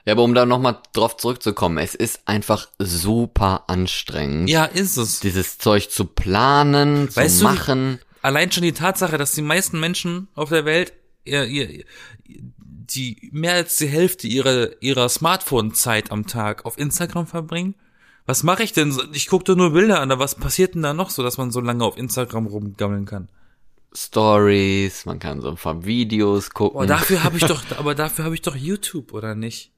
[0.04, 4.50] Ja, aber um da nochmal drauf zurückzukommen, es ist einfach super anstrengend.
[4.50, 5.20] Ja, ist es.
[5.20, 7.98] Dieses Zeug zu planen, zu Weißt du, machen.
[8.20, 10.92] Allein schon die Tatsache, dass die meisten Menschen auf der Welt
[11.24, 11.84] ihr, ihr,
[12.26, 17.74] die mehr als die Hälfte ihrer, ihrer Smartphone-Zeit am Tag auf Instagram verbringen.
[18.26, 18.92] Was mache ich denn?
[18.92, 19.02] so?
[19.12, 21.50] Ich gucke doch nur Bilder an, aber was passiert denn da noch so, dass man
[21.50, 23.28] so lange auf Instagram rumgammeln kann?
[23.94, 26.80] Stories, man kann so ein paar Videos gucken.
[26.80, 29.72] Oh, dafür habe ich doch, aber dafür habe ich doch YouTube, oder nicht?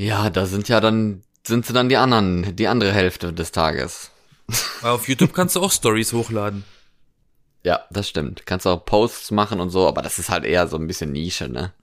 [0.00, 4.10] Ja, da sind ja dann, sind sie dann die anderen, die andere Hälfte des Tages.
[4.80, 6.64] Weil auf YouTube kannst du auch Stories hochladen.
[7.62, 8.46] Ja, das stimmt.
[8.46, 11.46] Kannst auch Posts machen und so, aber das ist halt eher so ein bisschen Nische,
[11.46, 11.74] ne?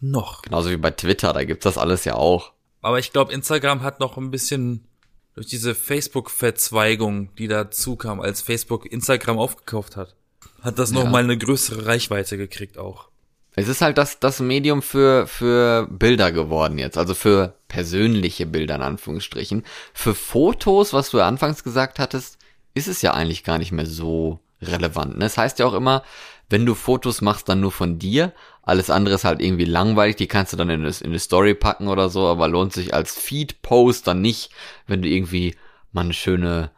[0.00, 0.42] Noch.
[0.42, 2.52] Genauso wie bei Twitter, da gibt's das alles ja auch.
[2.82, 4.86] Aber ich glaube, Instagram hat noch ein bisschen
[5.34, 10.14] durch diese Facebook-Verzweigung, die dazu kam, als Facebook Instagram aufgekauft hat,
[10.60, 11.10] hat das noch Ja.
[11.10, 13.08] mal eine größere Reichweite gekriegt auch.
[13.56, 18.76] Es ist halt das, das Medium für, für Bilder geworden jetzt, also für persönliche Bilder
[18.76, 19.64] in Anführungsstrichen.
[19.94, 22.36] Für Fotos, was du ja anfangs gesagt hattest,
[22.74, 25.16] ist es ja eigentlich gar nicht mehr so relevant.
[25.16, 25.24] Ne?
[25.24, 26.02] Es heißt ja auch immer,
[26.50, 28.32] wenn du Fotos machst, dann nur von dir.
[28.62, 31.54] Alles andere ist halt irgendwie langweilig, die kannst du dann in eine, in eine Story
[31.54, 34.50] packen oder so, aber lohnt sich als Feed-Post dann nicht,
[34.86, 35.56] wenn du irgendwie
[35.92, 36.70] mal eine schöne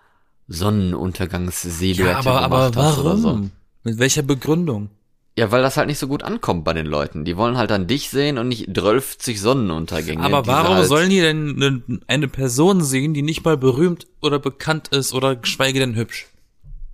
[0.46, 3.04] Sonnenuntergangssilhouette Ja, aber, aber warum?
[3.04, 3.40] oder so.
[3.82, 4.90] Mit welcher Begründung?
[5.38, 7.24] Ja, weil das halt nicht so gut ankommt bei den Leuten.
[7.24, 10.24] Die wollen halt dann dich sehen und nicht 12 Sonnenuntergänge.
[10.24, 14.40] Aber warum halt, sollen die denn eine, eine Person sehen, die nicht mal berühmt oder
[14.40, 16.26] bekannt ist oder geschweige denn hübsch?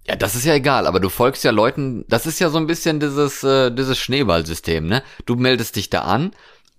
[0.07, 2.67] Ja, das ist ja egal, aber du folgst ja Leuten, das ist ja so ein
[2.67, 5.03] bisschen dieses, äh, dieses Schneeballsystem, ne?
[5.25, 6.33] Du meldest dich da an,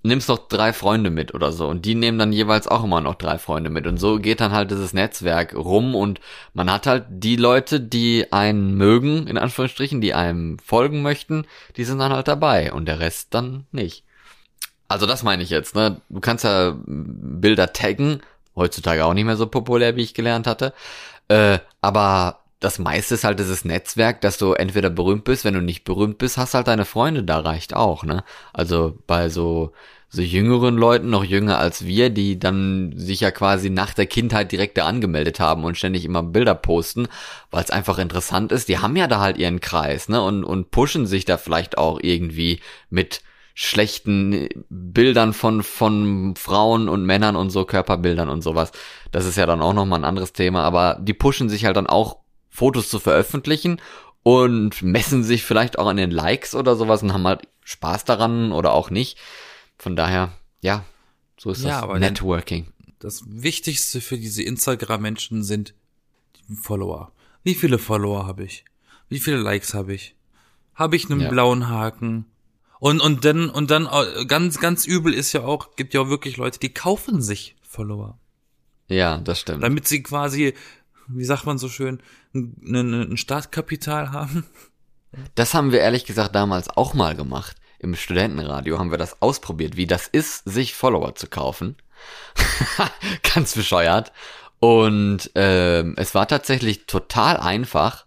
[0.06, 1.68] nimmst noch drei Freunde mit oder so.
[1.68, 3.88] Und die nehmen dann jeweils auch immer noch drei Freunde mit.
[3.88, 5.96] Und so geht dann halt dieses Netzwerk rum.
[5.96, 6.20] Und
[6.54, 11.46] man hat halt die Leute, die einen mögen, in Anführungsstrichen, die einem folgen möchten,
[11.78, 12.72] die sind dann halt dabei.
[12.72, 14.04] Und der Rest dann nicht.
[14.88, 16.02] Also das meine ich jetzt, ne?
[16.10, 18.22] Du kannst ja Bilder taggen,
[18.56, 20.74] heutzutage auch nicht mehr so populär, wie ich gelernt hatte,
[21.28, 25.62] äh, aber das meiste ist halt dieses Netzwerk, dass du entweder berühmt bist, wenn du
[25.62, 28.24] nicht berühmt bist, hast halt deine Freunde, da reicht auch, ne?
[28.54, 29.74] Also bei so
[30.15, 34.51] so jüngeren Leuten, noch jünger als wir, die dann sich ja quasi nach der Kindheit
[34.51, 37.08] direkt da angemeldet haben und ständig immer Bilder posten,
[37.51, 38.69] weil es einfach interessant ist.
[38.69, 40.21] Die haben ja da halt ihren Kreis, ne?
[40.21, 43.21] Und, und pushen sich da vielleicht auch irgendwie mit
[43.56, 48.71] schlechten Bildern von, von Frauen und Männern und so, Körperbildern und sowas.
[49.12, 51.88] Das ist ja dann auch nochmal ein anderes Thema, aber die pushen sich halt dann
[51.88, 52.17] auch,
[52.49, 53.82] Fotos zu veröffentlichen
[54.23, 58.54] und messen sich vielleicht auch an den Likes oder sowas und haben halt Spaß daran
[58.54, 59.17] oder auch nicht.
[59.78, 60.86] Von daher, ja,
[61.38, 62.68] so ist Ja, das Networking.
[63.00, 65.74] Das Wichtigste für diese Instagram-Menschen sind
[66.62, 67.12] Follower?
[67.44, 68.66] Wie viele Follower habe ich?
[69.10, 70.16] Wie viele Likes habe ich?
[70.74, 71.30] Habe ich einen Ja.
[71.30, 72.26] blauen Haken?
[72.80, 76.10] Und, und dann, und dann, äh, ganz, ganz übel ist ja auch, gibt ja auch
[76.10, 78.20] wirklich Leute, die kaufen sich Follower.
[78.88, 79.64] Ja, das stimmt.
[79.64, 80.54] Damit sie quasi,
[81.08, 82.02] wie sagt man so schön,
[82.34, 84.46] ein, ein Startkapital haben.
[85.34, 87.56] Das haben wir ehrlich gesagt damals auch mal gemacht.
[87.80, 91.76] Im Studentenradio haben wir das ausprobiert, wie das ist, sich Follower zu kaufen.
[93.34, 94.12] Ganz bescheuert.
[94.60, 98.06] Und ähm, es war tatsächlich total einfach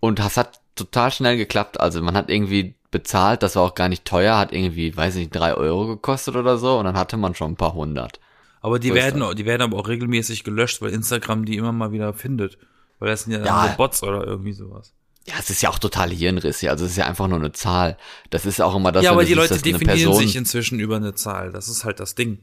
[0.00, 1.80] und das hat total schnell geklappt.
[1.80, 5.34] Also man hat irgendwie bezahlt, das war auch gar nicht teuer, hat irgendwie, weiß nicht,
[5.34, 8.20] drei Euro gekostet oder so und dann hatte man schon ein paar hundert.
[8.60, 11.90] Aber die So werden, die werden aber auch regelmäßig gelöscht, weil Instagram die immer mal
[11.90, 12.58] wieder findet.
[13.00, 13.74] Weil das sind ja, Ja.
[13.76, 14.94] Bots oder irgendwie sowas.
[15.26, 17.96] Ja, es ist ja auch total hirnrissig, also es ist ja einfach nur eine Zahl.
[18.30, 20.96] Das ist auch immer das, ja, wenn aber die Leute definieren Person sich inzwischen über
[20.96, 21.52] eine Zahl.
[21.52, 22.38] Das ist halt das Ding.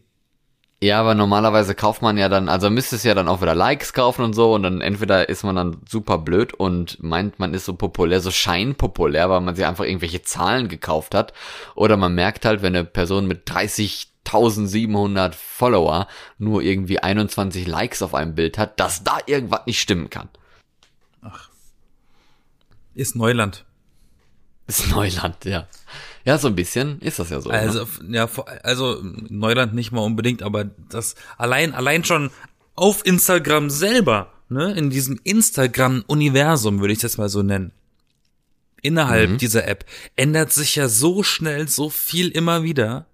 [0.81, 3.91] Ja, aber normalerweise kauft man ja dann, also müsste es ja dann auch wieder Likes
[3.91, 7.65] kaufen und so und dann entweder ist man dann super blöd und meint, man ist
[7.65, 11.33] so populär, so scheinpopulär, weil man sich einfach irgendwelche Zahlen gekauft hat
[11.75, 18.15] oder man merkt halt, wenn eine Person mit 30.700 Follower nur irgendwie 21 Likes auf
[18.15, 20.29] einem Bild hat, dass da irgendwas nicht stimmen kann.
[22.95, 23.65] Ist Neuland.
[24.67, 25.67] Ist Neuland, ja.
[26.25, 27.49] Ja, so ein bisschen ist das ja so.
[27.49, 28.17] Also, ne?
[28.17, 28.29] ja,
[28.63, 32.29] also Neuland nicht mal unbedingt, aber das allein, allein schon
[32.75, 37.71] auf Instagram selber, ne, in diesem Instagram-Universum, würde ich das mal so nennen.
[38.81, 43.07] Innerhalb dieser App ändert sich ja so schnell so viel immer wieder,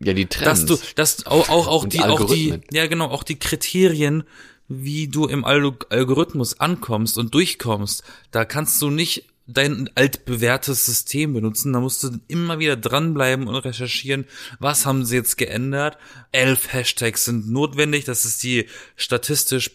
[0.00, 0.64] Ja, die Trends.
[0.64, 4.24] dass du, dass auch, auch, auch die, auch die, ja genau, auch die Kriterien,
[4.68, 11.32] wie du im Al Algorithmus ankommst und durchkommst, da kannst du nicht dein altbewährtes System
[11.32, 14.26] benutzen, da musst du immer wieder dranbleiben und recherchieren,
[14.58, 15.98] was haben sie jetzt geändert.
[16.32, 19.70] Elf Hashtags sind notwendig, das ist die statistisch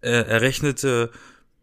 [0.00, 1.10] äh, errechnete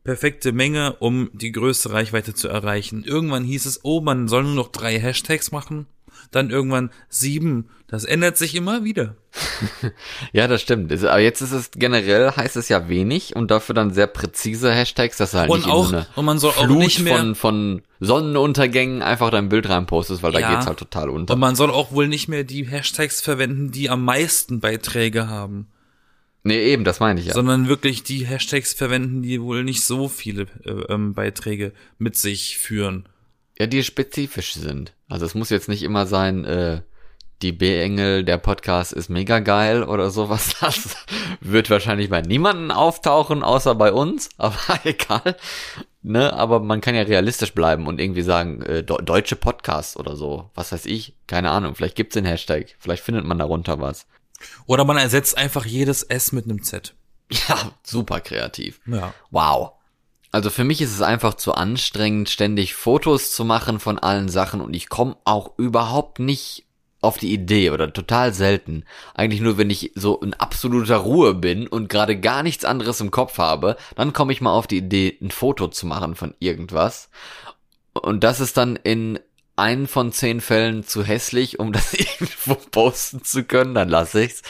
[0.05, 3.03] perfekte Menge, um die größte Reichweite zu erreichen.
[3.03, 5.87] Irgendwann hieß es, oh, man soll nur noch drei Hashtags machen,
[6.35, 7.69] dann irgendwann sieben.
[7.87, 9.15] Das ändert sich immer wieder.
[10.33, 10.91] Ja, das stimmt.
[10.91, 15.17] Aber jetzt ist es generell, heißt es ja wenig und dafür dann sehr präzise Hashtags,
[15.17, 17.35] dass halt Und nicht auch- so eine und man soll auch Flut nicht mehr- von,
[17.35, 20.53] von Sonnenuntergängen einfach dein Bild reinpostest, weil da Ja.
[20.53, 21.33] geht's halt total unter.
[21.35, 25.67] Und man soll auch wohl nicht mehr die Hashtags verwenden, die am meisten Beiträge haben,
[26.43, 27.33] nee, eben, das meine ich ja.
[27.33, 32.57] sondern wirklich die Hashtags verwenden, die wohl nicht so viele äh, ähm, Beiträge mit sich
[32.57, 33.05] führen.
[33.57, 34.93] Ja, die spezifisch sind.
[35.07, 36.81] Also es muss jetzt nicht immer sein, äh,
[37.41, 40.55] die B-Engel, der Podcast ist mega geil oder sowas.
[40.61, 40.95] Das
[41.41, 45.35] wird wahrscheinlich bei niemanden auftauchen, außer bei uns, aber egal.
[46.01, 50.15] Ne, aber man kann ja realistisch bleiben und irgendwie sagen, äh, de deutsche Podcasts oder
[50.15, 50.51] so.
[50.53, 51.15] Was weiß ich?
[51.27, 51.73] Keine Ahnung.
[51.75, 52.75] Vielleicht gibt's den Hashtag.
[52.77, 54.05] Vielleicht findet man darunter was.
[54.67, 56.93] Oder man ersetzt einfach jedes S mit einem Z.
[57.49, 58.79] Ja, super kreativ.
[58.85, 59.15] Ja.
[59.31, 59.71] Wow.
[60.35, 64.59] Also für mich ist es einfach zu anstrengend, ständig Fotos zu machen von allen Sachen
[64.59, 66.65] und ich komme auch überhaupt nicht
[66.99, 68.83] auf die Idee oder total selten.
[69.13, 73.11] Eigentlich nur, wenn ich so in absoluter Ruhe bin und gerade gar nichts anderes im
[73.11, 77.09] Kopf habe, dann komme ich mal auf die Idee, ein Foto zu machen von irgendwas.
[77.93, 79.19] Und das ist dann in
[79.57, 84.41] einen von zehn Fällen zu hässlich, um das irgendwo posten zu können, dann lasse ich's.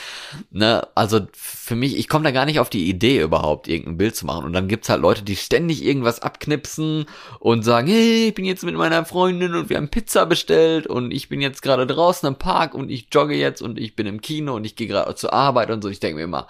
[0.51, 4.15] Ne, also für mich, ich komme da gar nicht auf die Idee überhaupt, irgendein Bild
[4.15, 4.45] zu machen.
[4.45, 7.05] Und dann gibt's halt Leute, die ständig irgendwas abknipsen
[7.39, 11.11] und sagen, hey, ich bin jetzt mit meiner Freundin und wir haben Pizza bestellt und
[11.11, 14.21] ich bin jetzt gerade draußen im Park und ich jogge jetzt und ich bin im
[14.21, 15.89] Kino und ich gehe gerade zur Arbeit und so.
[15.89, 16.47] Ich denke mir immer,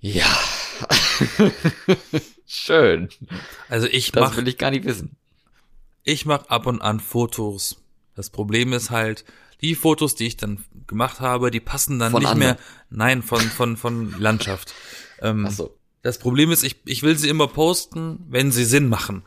[0.00, 0.26] ja,
[2.46, 3.08] schön.
[3.68, 5.16] Also ich Das mach, will ich gar nicht wissen.
[6.04, 7.82] Ich mach ab und an Fotos.
[8.14, 9.24] Das Problem ist halt,
[9.60, 12.56] die Fotos, die ich dann gemacht habe, die passen dann Von nicht anderen.
[12.56, 14.72] mehr, nein, von, von, von Landschaft.
[15.22, 15.78] Ähm, Ach so.
[16.02, 19.22] Das Problem ist, ich, ich will sie immer posten, wenn sie Sinn machen.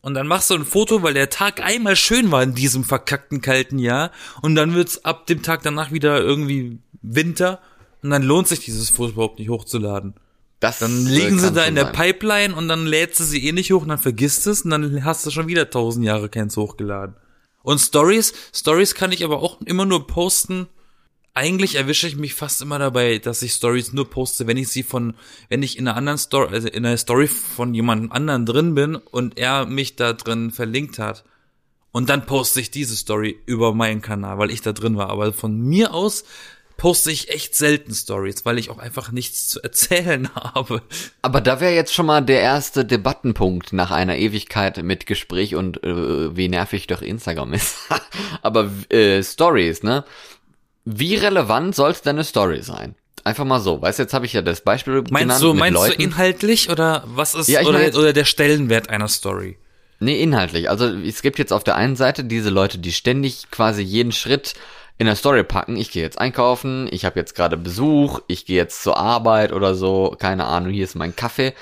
[0.00, 3.40] Und dann machst du ein Foto, weil der Tag einmal schön war in diesem verkackten
[3.40, 4.12] kalten Jahr.
[4.42, 7.60] Und dann wird's ab dem Tag danach wieder irgendwie Winter.
[8.02, 10.14] Und dann lohnt sich dieses Foto überhaupt nicht hochzuladen.
[10.60, 11.94] Das, Dann liegen sie da in der sein.
[11.94, 15.04] Pipeline und dann lädst du sie eh nicht hoch und dann vergisst es und dann
[15.04, 17.16] hast du schon wieder tausend Jahre keins hochgeladen.
[17.62, 20.68] Und Stories, Stories kann ich aber auch immer nur posten.
[21.32, 24.82] Eigentlich erwische ich mich fast immer dabei, dass ich Stories nur poste, wenn ich sie
[24.82, 25.14] von,
[25.48, 28.96] wenn ich in einer anderen Story, also in einer Story von jemandem anderen drin bin
[28.96, 31.24] und er mich da drin verlinkt hat.
[31.92, 35.08] Und dann poste ich diese Story über meinen Kanal, weil ich da drin war.
[35.08, 36.24] Aber von mir aus
[36.80, 40.80] poste ich echt selten Stories, weil ich auch einfach nichts zu erzählen habe.
[41.20, 45.84] Aber da wäre jetzt schon mal der erste Debattenpunkt nach einer Ewigkeit mit Gespräch und
[45.84, 47.76] äh, wie nervig doch Instagram ist.
[48.42, 50.04] Aber äh, Stories, ne?
[50.86, 52.94] Wie relevant sollte deine Story sein?
[53.24, 53.82] Einfach mal so.
[53.82, 55.98] Weißt du, jetzt habe ich ja das Beispiel Meinst genannt du, meinst Leuten.
[55.98, 59.58] du inhaltlich oder was ist Ja, oder, oder der Stellenwert einer Story?
[59.98, 60.70] Nee, inhaltlich.
[60.70, 64.54] Also es gibt jetzt auf der einen Seite diese Leute, die ständig quasi jeden Schritt
[65.00, 65.76] in der Story packen.
[65.76, 69.74] Ich gehe jetzt einkaufen, ich habe jetzt gerade Besuch, ich gehe jetzt zur Arbeit oder
[69.74, 71.54] so, keine Ahnung, hier ist mein Kaffee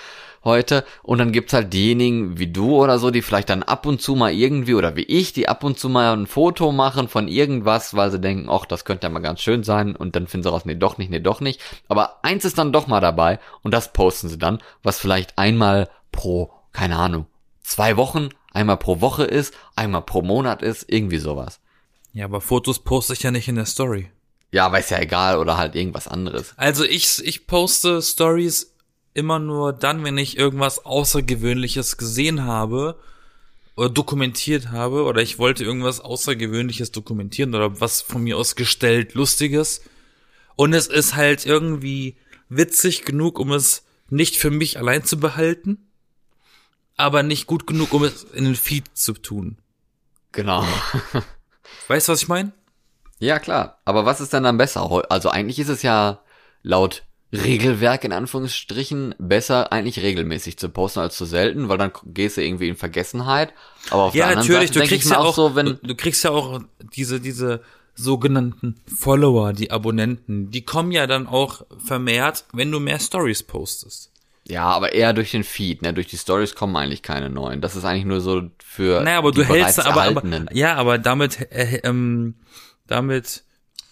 [0.42, 0.84] heute.
[1.04, 4.16] Und dann gibt's halt diejenigen wie du oder so, die vielleicht dann ab und zu
[4.16, 7.94] mal irgendwie oder wie ich, die ab und zu mal ein Foto machen von irgendwas,
[7.94, 10.50] weil sie denken, ach, das könnte ja mal ganz schön sein und dann finden sie
[10.50, 11.60] raus, nee, doch nicht, nee, doch nicht.
[11.86, 15.88] Aber eins ist dann doch mal dabei und das posten sie dann, was vielleicht einmal
[16.10, 17.26] pro, keine Ahnung,
[17.62, 21.60] zwei Wochen, einmal pro Woche ist, einmal pro Monat ist, irgendwie sowas.
[22.12, 24.10] Ja, aber Fotos poste ich ja nicht in der Story.
[24.50, 26.54] Ja, aber ist ja egal oder halt irgendwas anderes.
[26.56, 28.74] Also ich, ich poste Stories
[29.14, 32.98] immer nur dann, wenn ich irgendwas Außergewöhnliches gesehen habe
[33.76, 39.14] oder dokumentiert habe oder ich wollte irgendwas Außergewöhnliches dokumentieren oder was von mir aus gestellt
[39.14, 39.82] Lustiges.
[40.56, 42.16] Und es ist halt irgendwie
[42.48, 45.90] witzig genug, um es nicht für mich allein zu behalten,
[46.96, 49.58] aber nicht gut genug, um es in den Feed zu tun.
[50.32, 50.64] Genau.
[51.88, 52.52] Weißt du, was ich meine?
[53.20, 53.80] Ja, klar.
[53.84, 54.88] Aber was ist denn dann besser?
[55.10, 56.20] Also eigentlich ist es ja
[56.62, 62.36] laut Regelwerk in Anführungsstrichen besser, eigentlich regelmäßig zu posten als zu selten, weil dann gehst
[62.36, 63.52] du irgendwie in Vergessenheit.
[63.90, 65.74] Aber auf Ja, der anderen natürlich, Seite du kriegst ja auch auch, so, wenn, du,
[65.74, 66.60] du kriegst ja auch
[66.94, 67.62] diese, diese
[67.94, 74.12] sogenannten Follower, die Abonnenten, die kommen ja dann auch vermehrt, wenn du mehr Stories postest.
[74.48, 77.60] Ja, aber eher durch den Feed, ne, durch die Stories kommen eigentlich keine neuen.
[77.60, 80.74] Das ist eigentlich nur so für Naja, aber die du hältst, bereits aber, aber, ja,
[80.74, 82.34] aber damit, äh, ähm,
[82.86, 83.44] damit,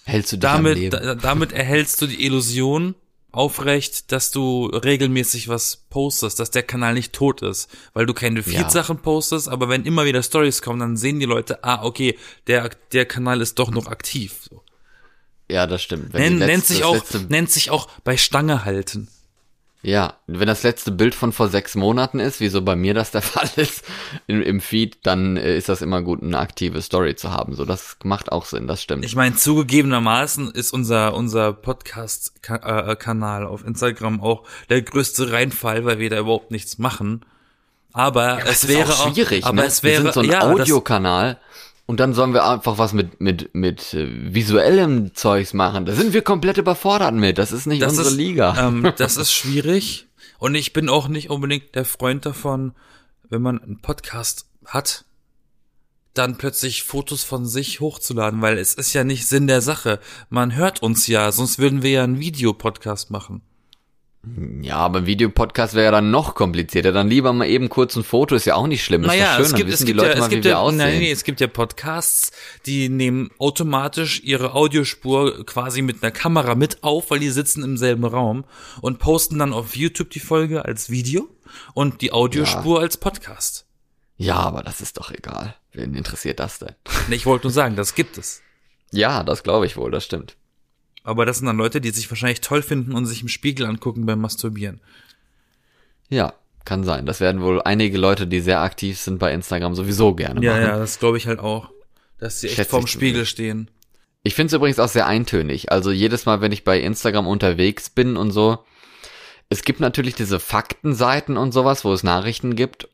[0.04, 2.94] hältst du dich am damit, da, damit erhältst du die Illusion
[3.32, 8.42] aufrecht, dass du regelmäßig was postest, dass der Kanal nicht tot ist, weil du keine
[8.42, 12.70] Feed-Sachen postest, aber wenn immer wieder Stories kommen, dann sehen die Leute, ah, okay, der,
[12.92, 14.36] der Kanal ist doch noch aktiv.
[14.48, 14.62] So.
[15.50, 16.14] Ja, das stimmt.
[16.14, 19.08] Wenn Nennt, die nennt letzte- sich auch, letzte nennt sich auch bei Stange halten.
[19.86, 23.12] Ja, wenn das letzte Bild von vor sechs Monaten ist, wie so bei mir das
[23.12, 23.84] der Fall ist,
[24.26, 27.54] im, im Feed, dann äh, ist das immer gut, eine aktive Story zu haben.
[27.54, 29.04] So, das macht auch Sinn, das stimmt.
[29.04, 36.10] Ich meine, zugegebenermaßen ist unser, unser Podcast-Kanal auf Instagram auch der größte Reinfall, weil wir
[36.10, 37.24] da überhaupt nichts machen.
[37.92, 39.66] Aber Das es wäre auch schwierig, aber ne?
[39.66, 41.38] es wäre, wir sind so ein ja, Audiokanal
[41.86, 45.86] und dann sollen wir einfach was mit mit mit äh, visuellem Zeugs machen.
[45.86, 47.38] Da sind wir komplett überfordert mit.
[47.38, 48.68] Das ist nicht das unsere ist, Liga.
[48.68, 50.08] Ähm, das ist schwierig.
[50.38, 52.74] Und ich bin auch nicht unbedingt der Freund davon,
[53.28, 55.04] wenn man einen Podcast hat,
[56.12, 60.00] dann plötzlich Fotos von sich hochzuladen, weil es ist ja nicht Sinn der Sache.
[60.28, 63.42] Man hört uns ja, sonst würden wir ja einen Videopodcast machen.
[64.60, 66.90] Ja, aber ein Videopodcast wäre ja dann noch komplizierter.
[66.90, 69.02] Dann lieber mal eben kurz ein Foto, ist ja auch nicht schlimm.
[69.02, 70.30] Ist Naja, doch schön, es dann gibt, es wissen gibt die Leute ja, es mal,
[70.30, 70.78] wie gibt wir ja, aussehen.
[70.78, 72.32] nein, nee, es gibt ja Podcasts,
[72.66, 77.76] die nehmen automatisch ihre Audiospur quasi mit einer Kamera mit auf, weil die sitzen im
[77.76, 78.44] selben Raum
[78.80, 81.28] und posten dann auf YouTube die Folge als Video
[81.74, 83.64] und die Audiospur als Podcast.
[84.16, 85.54] Ja, aber das ist doch egal.
[85.72, 86.74] Wen interessiert das denn?
[87.10, 88.42] Ich wollte nur sagen, das gibt es.
[88.90, 90.36] Ja, das glaube ich wohl, das stimmt.
[91.06, 94.06] Aber das sind dann Leute, die sich wahrscheinlich toll finden und sich im Spiegel angucken
[94.06, 94.80] beim Masturbieren.
[96.08, 97.06] Ja, kann sein.
[97.06, 100.62] Das werden wohl einige Leute, die sehr aktiv sind bei Instagram, sowieso gerne Ja, machen.
[100.64, 101.70] ja, das glaube ich halt auch.
[102.18, 103.30] Dass sie echt Schätze vorm Spiegel zumindest.
[103.30, 103.70] stehen.
[104.24, 105.70] Ich finde es übrigens auch sehr eintönig.
[105.70, 108.58] Also jedes Mal, wenn ich bei Instagram unterwegs bin und so,
[109.48, 112.88] es gibt natürlich diese Faktenseiten und sowas, wo es Nachrichten gibt,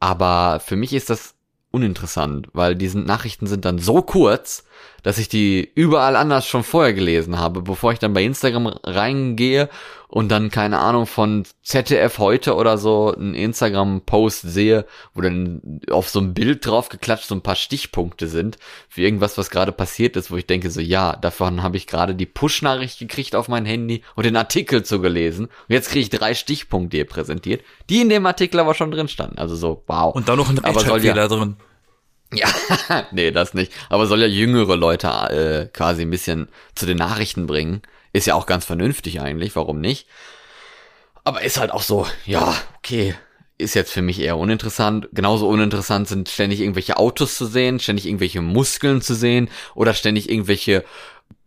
[0.00, 1.34] aber für mich ist das
[1.70, 4.64] uninteressant, weil diese Nachrichten sind dann so kurz,
[5.02, 9.68] dass ich die überall anders schon vorher gelesen habe, bevor ich dann bei Instagram reingehe
[10.08, 16.08] und dann keine Ahnung von ZDF heute oder so einen Instagram-Post sehe, wo dann auf
[16.08, 18.56] so ein Bild drauf geklatscht so ein paar Stichpunkte sind
[18.88, 22.14] für irgendwas, was gerade passiert ist, wo ich denke so, ja, davon habe ich gerade
[22.14, 26.34] die Push-Nachricht gekriegt auf mein Handy und den Artikel zugelesen und jetzt kriege ich drei
[26.34, 29.38] Stichpunkte hier präsentiert, die in dem Artikel aber schon drin standen.
[29.38, 30.14] Also so, wow.
[30.14, 31.56] Und dann noch ein soll ja- Rechtschreibfehler drin.
[32.32, 32.48] Ja,
[33.10, 33.72] nee, das nicht.
[33.88, 37.82] Aber soll ja jüngere Leute äh, quasi ein bisschen zu den Nachrichten bringen.
[38.12, 40.06] Ist ja auch ganz vernünftig eigentlich, warum nicht?
[41.24, 43.14] Aber ist halt auch so, ja, okay,
[43.58, 45.08] ist jetzt für mich eher uninteressant.
[45.12, 50.30] Genauso uninteressant sind ständig irgendwelche Autos zu sehen, ständig irgendwelche Muskeln zu sehen oder ständig
[50.30, 50.84] irgendwelche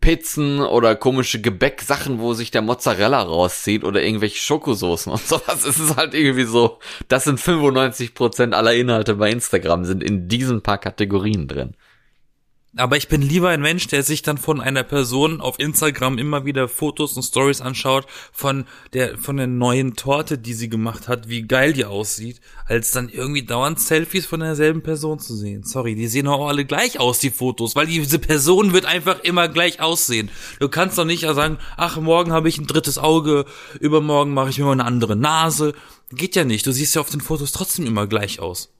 [0.02, 5.64] Pizzen oder komische Gebäcksachen, wo sich der Mozzarella rauszieht oder irgendwelche Schokosoßen und sowas.
[5.64, 10.60] Es ist halt irgendwie so, das sind 95% aller Inhalte bei Instagram sind in diesen
[10.60, 11.74] paar Kategorien drin.
[12.74, 16.46] Aber ich bin lieber ein Mensch, der sich dann von einer Person auf Instagram immer
[16.46, 21.28] wieder Fotos und Stories anschaut von der von der neuen Torte, die sie gemacht hat,
[21.28, 25.64] wie geil die aussieht, als dann irgendwie dauernd Selfies von derselben Person zu sehen.
[25.64, 29.48] Sorry, die sehen auch alle gleich aus die Fotos, weil diese Person wird einfach immer
[29.48, 30.30] gleich aussehen.
[30.58, 33.44] Du kannst doch nicht sagen, ach morgen habe ich ein drittes Auge,
[33.80, 35.74] übermorgen mache ich mir mal eine andere Nase.
[36.10, 36.66] Geht ja nicht.
[36.66, 38.72] Du siehst ja auf den Fotos trotzdem immer gleich aus.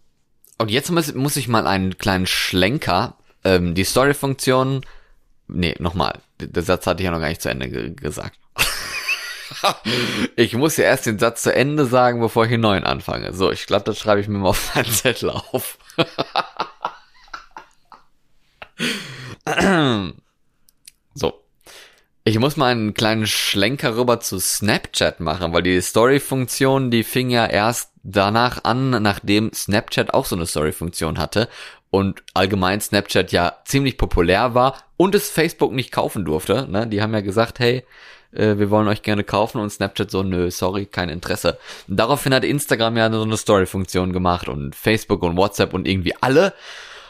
[0.57, 4.85] Und jetzt muss, muss ich mal einen kleinen Schlenker ähm, die Story-Funktion,
[5.49, 8.39] nee, nochmal, der Satz hatte ich ja noch gar nicht zu Ende ge gesagt.
[10.37, 13.33] ich muss ja erst den Satz zu Ende sagen, bevor ich einen neuen anfange.
[13.33, 15.79] So, ich glaube, das schreibe ich mir mal auf meinen Zettel auf.
[21.15, 21.39] so.
[22.25, 27.31] Ich muss mal einen kleinen Schlenker rüber zu Snapchat machen, weil die Story-Funktion, die fing
[27.31, 31.49] ja erst danach an, nachdem Snapchat auch so eine Story-Funktion hatte
[31.93, 36.67] und allgemein Snapchat ja ziemlich populär war und es Facebook nicht kaufen durfte.
[36.67, 36.87] Ne?
[36.87, 37.85] Die haben ja gesagt, hey,
[38.33, 41.59] äh, wir wollen euch gerne kaufen und Snapchat so, nö, sorry, kein Interesse.
[41.87, 46.15] Und daraufhin hat Instagram ja so eine Story-Funktion gemacht und Facebook und WhatsApp und irgendwie
[46.23, 46.55] alle.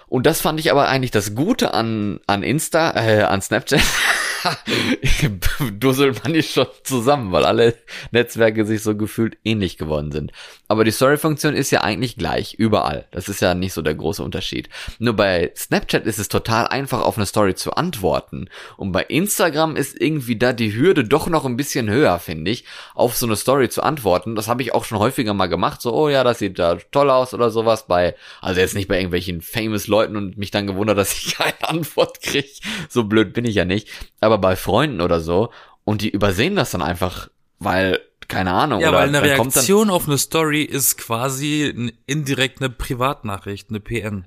[0.09, 3.83] Und das fand ich aber eigentlich das Gute an, an Insta, äh, an Snapchat.
[5.79, 7.75] dusselt man die schon zusammen, weil alle
[8.11, 10.33] Netzwerke sich so gefühlt ähnlich geworden sind.
[10.69, 13.07] Aber die Story-Funktion ist ja eigentlich gleich, überall.
[13.11, 14.69] Das ist ja nicht so der große Unterschied.
[14.99, 18.49] Nur bei Snapchat ist es total einfach, auf eine Story zu antworten.
[18.77, 22.65] Und bei Instagram ist irgendwie da die Hürde doch noch ein bisschen höher, finde ich,
[22.95, 24.35] auf so eine Story zu antworten.
[24.35, 25.83] Das habe ich auch schon häufiger mal gemacht.
[25.83, 27.87] So, oh ja, das sieht da toll aus oder sowas.
[27.87, 31.69] Bei, also jetzt nicht bei irgendwelchen famous Leuten und mich dann gewundert, dass ich keine
[31.69, 32.49] Antwort kriege.
[32.89, 33.89] So blöd bin ich ja nicht.
[34.21, 35.51] Aber bei Freunden oder so
[35.85, 38.81] und die übersehen das dann einfach, weil keine Ahnung.
[38.81, 44.27] Ja, oder weil eine Reaktion auf eine Story ist quasi indirekt eine Privatnachricht, eine PN.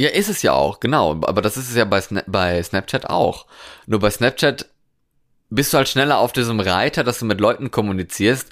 [0.00, 1.20] Ja, ist es ja auch, genau.
[1.22, 3.46] Aber das ist es ja bei, Sna bei Snapchat auch.
[3.86, 4.66] Nur bei Snapchat
[5.50, 8.48] bist du halt schneller auf diesem Reiter, dass du mit Leuten kommunizierst.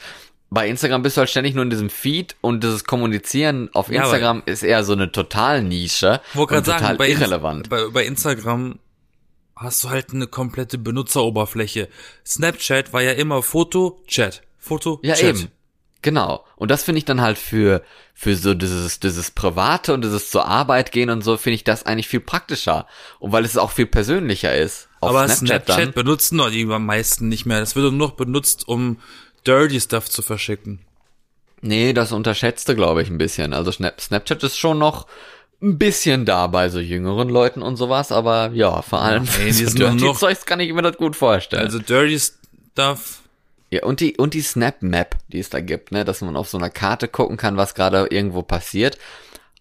[0.51, 4.03] Bei Instagram bist du halt ständig nur in diesem Feed und dieses Kommunizieren auf Ja,
[4.03, 7.69] aber- Instagram ist eher so eine total Nische Wollte gerade total sagen, bei, irrelevant.
[7.69, 8.79] bei, bei Instagram
[9.57, 11.89] hast du halt eine komplette Benutzeroberfläche.
[12.25, 15.37] Snapchat war ja immer Foto, Chat, Foto, Ja, Chat.
[15.37, 15.49] eben.
[16.03, 16.45] Genau.
[16.57, 17.83] Und das finde ich dann halt für,
[18.15, 21.85] für so dieses, dieses Private und dieses zur Arbeit gehen und so, finde ich das
[21.85, 22.87] eigentlich viel praktischer.
[23.19, 24.89] Und weil es auch viel persönlicher ist.
[25.01, 27.59] Aber Snapchat, Snapchat, benutzen doch die meisten nicht mehr.
[27.59, 29.01] Das wird nur noch benutzt, um
[29.47, 30.81] Dirty Stuff zu verschicken.
[31.63, 33.53] Nee, das unterschätzte, glaube ich, ein bisschen.
[33.53, 35.07] Also Snap Snapchat ist schon noch
[35.63, 39.53] ein bisschen da bei so jüngeren Leuten und sowas, aber ja, vor allem Ey, die
[39.65, 41.63] so Dirty noch- Zeugs kann ich mir das gut vorstellen.
[41.65, 43.21] Also Dirty Stuff,
[43.71, 46.49] ja, und die, und die Snap Map, die es da gibt, ne, dass man auf
[46.49, 48.99] so einer Karte gucken kann, was gerade irgendwo passiert.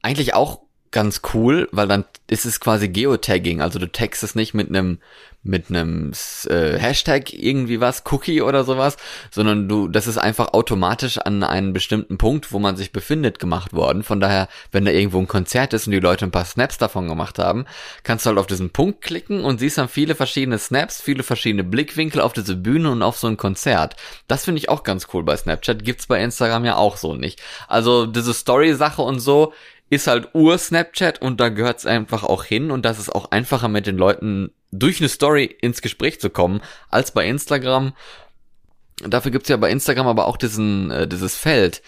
[0.01, 0.59] Eigentlich auch
[0.95, 4.99] ganz cool, weil dann ist es quasi Geotagging, also du taggst es nicht mit einem
[5.45, 6.11] mit einem
[6.47, 8.97] äh, Hashtag irgendwie was, Cookie oder sowas,
[9.29, 13.71] sondern du, das ist einfach automatisch an einen bestimmten Punkt, wo man sich befindet, gemacht
[13.71, 14.01] worden.
[14.01, 17.07] Von daher, wenn da irgendwo ein Konzert ist und die Leute ein paar Snaps davon
[17.07, 17.65] gemacht haben,
[18.01, 21.63] kannst du halt auf diesen Punkt klicken und siehst dann viele verschiedene Snaps, viele verschiedene
[21.63, 23.95] Blickwinkel auf diese Bühne und auf so ein Konzert.
[24.27, 27.39] Das finde ich auch ganz cool bei Snapchat, gibt's bei Instagram ja auch so nicht.
[27.67, 29.53] Also diese Story-Sache und so
[29.89, 33.85] ist halt Ur-Snapchat und da gehört's einfach auch hin und das ist auch einfacher mit
[33.85, 37.93] den Leuten durch eine Story ins Gespräch zu kommen, als bei Instagram.
[39.07, 41.81] Dafür gibt's ja bei Instagram aber auch diesen, äh, dieses Feld,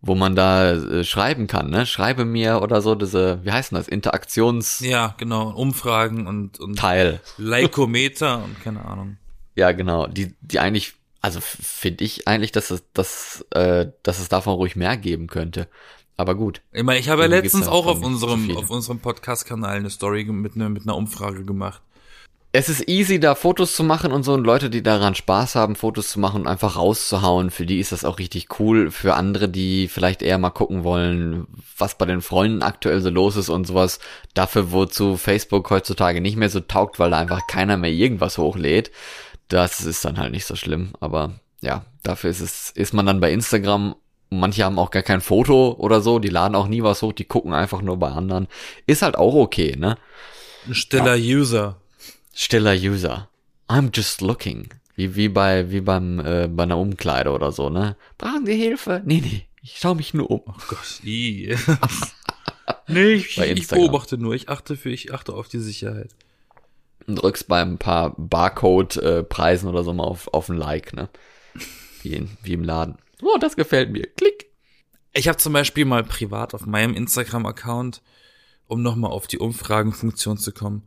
[0.00, 1.86] wo man da äh, schreiben kann, ne?
[1.86, 4.90] Schreibe mir oder so, diese, wie heißt denn das, Interaktionsteil.
[4.90, 6.80] ja, genau, Umfragen und, und
[7.38, 9.16] Lykometer und keine Ahnung.
[9.54, 10.06] Ja, genau.
[10.06, 14.76] Die, die eigentlich, also finde ich eigentlich, dass es, dass, äh, dass es davon ruhig
[14.76, 15.68] mehr geben könnte.
[16.16, 16.62] Aber gut.
[16.72, 20.56] Ich meine, ich habe ja letztens auch auf unserem, auf unserem Podcast-Kanal eine Story mit,
[20.56, 21.80] ne, mit einer Umfrage gemacht.
[22.56, 25.74] Es ist easy, da Fotos zu machen und so und Leute, die daran Spaß haben,
[25.74, 28.92] Fotos zu machen und einfach rauszuhauen, für die ist das auch richtig cool.
[28.92, 33.34] Für andere, die vielleicht eher mal gucken wollen, was bei den Freunden aktuell so los
[33.34, 33.98] ist und sowas,
[34.34, 38.92] dafür, wozu Facebook heutzutage nicht mehr so taugt, weil da einfach keiner mehr irgendwas hochlädt,
[39.48, 40.92] das ist dann halt nicht so schlimm.
[41.00, 43.96] Aber ja, dafür ist es, ist man dann bei Instagram.
[44.30, 47.24] Manche haben auch gar kein Foto oder so, die laden auch nie was hoch, die
[47.24, 48.48] gucken einfach nur bei anderen.
[48.86, 49.96] Ist halt auch okay, ne?
[50.66, 51.76] Ein stiller User.
[52.34, 53.28] Stiller User.
[53.68, 54.68] I'm just looking.
[54.96, 57.96] Wie, wie bei, wie beim, äh, bei einer Umkleide oder so, ne?
[58.18, 59.02] Brauchen Sie Hilfe?
[59.04, 59.46] Nee, nee.
[59.62, 60.42] Ich schau mich nur um.
[60.46, 61.56] Oh Gott, i.
[62.86, 66.10] nee, ich, ich beobachte nur, ich achte für, ich achte auf die Sicherheit.
[67.06, 71.08] Und drückst bei ein paar Barcode-Preisen oder so mal auf, auf ein Like, ne?
[72.02, 72.98] Wie, in, wie im Laden.
[73.24, 74.06] Oh, das gefällt mir.
[74.16, 74.46] Klick.
[75.12, 78.02] Ich habe zum Beispiel mal privat auf meinem Instagram-Account,
[78.66, 80.82] um nochmal auf die Umfragenfunktion zu kommen,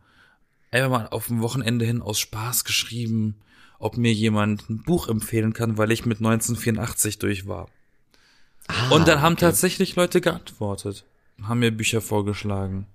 [0.71, 3.35] einfach mal auf dem Wochenende hin aus Spaß geschrieben,
[3.79, 7.69] ob mir jemand ein Buch empfehlen kann, weil ich mit 1984 durch war.
[8.67, 9.45] Ah, Und dann haben okay.
[9.45, 11.05] tatsächlich Leute geantwortet,
[11.41, 12.85] haben mir Bücher vorgeschlagen.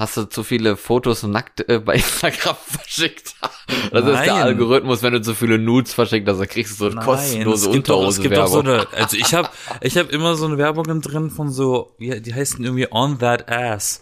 [0.00, 3.34] Hast du zu viele Fotos nackt äh, bei Instagram verschickt?
[3.90, 4.30] Das ist der Nein.
[4.30, 7.72] Algorithmus, wenn du zu viele Nudes verschickt hast, dann kriegst du so Nein, kostenlose es
[7.72, 9.50] gibt doch, es gibt doch so eine, also ich habe
[9.82, 13.50] ich hab immer so eine Werbungen drin von so, wie, die heißen irgendwie On That
[13.50, 14.00] Ass.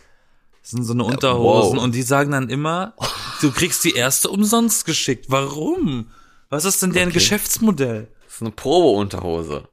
[0.63, 1.83] Das sind so eine Unterhosen wow.
[1.83, 2.95] und die sagen dann immer,
[3.41, 5.27] du kriegst die erste umsonst geschickt.
[5.29, 6.11] Warum?
[6.51, 7.19] Was ist denn deren Okay.
[7.19, 8.09] Geschäftsmodell?
[8.25, 9.69] Das ist eine Probe-Unterhose.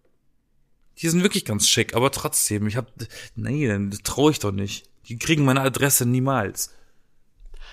[0.99, 2.88] Die sind wirklich ganz schick, aber trotzdem, ich hab,
[3.36, 4.86] nee, dann traue ich doch nicht.
[5.07, 6.73] Die kriegen meine Adresse niemals.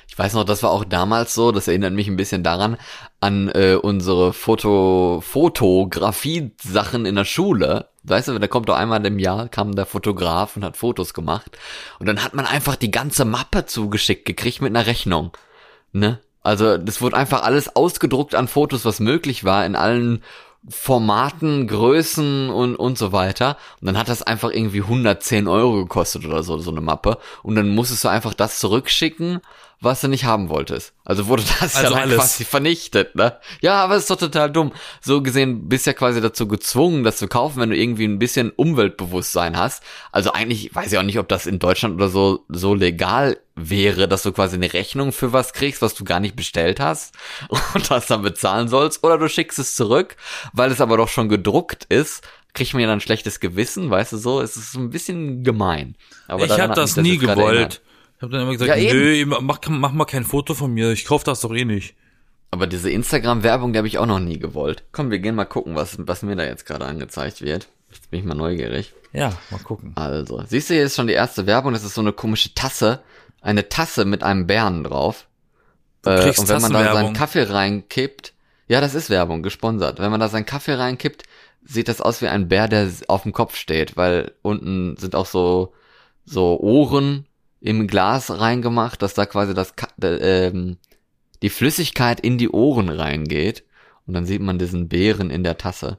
[0.09, 2.77] Ich weiß noch, das war auch damals so, das erinnert mich ein bisschen daran,
[3.21, 7.89] an äh, unsere Foto, Fotografie-Sachen in der Schule.
[8.03, 11.57] Weißt du, da kommt doch einmal im Jahr, kam der Fotograf und hat Fotos gemacht.
[11.99, 15.37] Und dann hat man einfach die ganze Mappe zugeschickt gekriegt mit einer Rechnung.
[15.93, 16.21] Ne?
[16.43, 20.23] Also, das wurde einfach alles ausgedruckt an Fotos, was möglich war, in allen
[20.69, 23.57] Formaten, Größen und, und so weiter.
[23.81, 27.19] Und dann hat das einfach irgendwie 110 Euro gekostet oder so, so eine Mappe.
[27.43, 29.41] Und dann musstest du einfach das zurückschicken,
[29.83, 30.95] was du nicht haben wolltest.
[31.05, 32.17] Also wurde das Also ja dann alles.
[32.17, 33.39] quasi vernichtet, ne?
[33.61, 34.73] Ja, aber es ist doch total dumm.
[35.01, 38.51] So gesehen bist ja quasi dazu gezwungen, das zu kaufen, wenn du irgendwie ein bisschen
[38.51, 39.83] Umweltbewusstsein hast.
[40.13, 44.09] Also eigentlich weiß ich auch nicht, ob das in Deutschland oder so, so legal wäre,
[44.09, 47.15] dass du quasi eine Rechnung für was kriegst, was du gar nicht bestellt hast
[47.75, 49.03] und das dann bezahlen sollst.
[49.03, 50.17] Oder du schickst es zurück,
[50.53, 52.23] weil es aber doch schon gedruckt ist,
[52.55, 54.41] kriegt man ja dann ein schlechtes Gewissen, weißt du so.
[54.41, 55.97] Es ist ein bisschen gemein.
[56.29, 57.81] Aber ich habe das nie gewollt.
[58.23, 61.05] Ich habe dann immer gesagt, Ja, nö, mach, mach mal kein Foto von mir, ich
[61.07, 61.97] kauf das doch eh nicht.
[62.53, 64.85] Aber diese Instagram-Werbung, die habe ich auch noch nie gewollt.
[64.93, 67.67] Komm, wir gehen mal gucken, was, was mir da jetzt gerade angezeigt wird.
[67.91, 68.95] Jetzt bin ich mal neugierig.
[69.13, 69.91] Ja, mal gucken.
[69.97, 71.73] Also, siehst du, hier ist schon die erste Werbung.
[71.73, 73.01] Das ist so eine komische Tasse.
[73.41, 75.27] Eine Tasse mit einem Bären drauf.
[76.07, 78.35] Äh, und wenn man da seinen Kaffee reinkippt,
[78.69, 79.99] ja, das ist Werbung, gesponsert.
[79.99, 81.25] Wenn man da seinen Kaffee reinkippt,
[81.65, 85.27] sieht das aus wie ein Bär, der auf dem Kopf steht, weil unten sind auch
[85.27, 85.73] so,
[86.25, 87.27] so Ohren
[87.63, 90.79] im Glas reingemacht, dass da quasi das, äh, ähm,
[91.43, 93.65] die Flüssigkeit in die Ohren reingeht.
[94.07, 95.99] Und dann sieht man diesen Bären in der Tasse.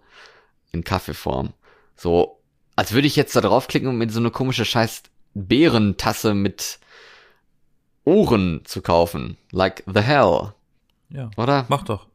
[0.71, 1.53] In Kaffeeform.
[1.95, 2.39] So,
[2.75, 5.03] als würde ich jetzt da draufklicken und mir so eine komische scheiß
[5.33, 6.79] Bärentasse mit
[8.03, 9.37] Ohren zu kaufen.
[9.51, 10.53] Like the hell.
[11.09, 11.65] Ja, Oder?
[11.69, 12.07] mach doch.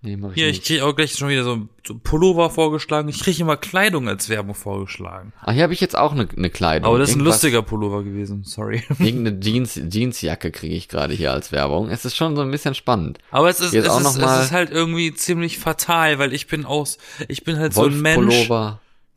[0.00, 0.66] Nee, mach ich Hier, ich nicht.
[0.66, 3.08] krieg auch gleich schon wieder so, so Pullover vorgeschlagen.
[3.08, 5.32] Ich krieg immer Kleidung als Werbung vorgeschlagen.
[5.42, 6.88] Ach, hier habe ich jetzt auch eine ne Kleidung.
[6.88, 8.84] Aber das ist ein Irgendwas- lustiger Pullover gewesen, sorry.
[9.00, 11.88] Irgendeine Jeans, Jeansjacke kriege ich gerade hier als Werbung.
[11.90, 13.18] Es ist schon so ein bisschen spannend.
[13.32, 16.20] Aber es ist, Jetzt es, auch ist, noch mal- es ist halt irgendwie ziemlich fatal,
[16.20, 18.48] weil ich bin aus, ich bin halt so ein Mensch,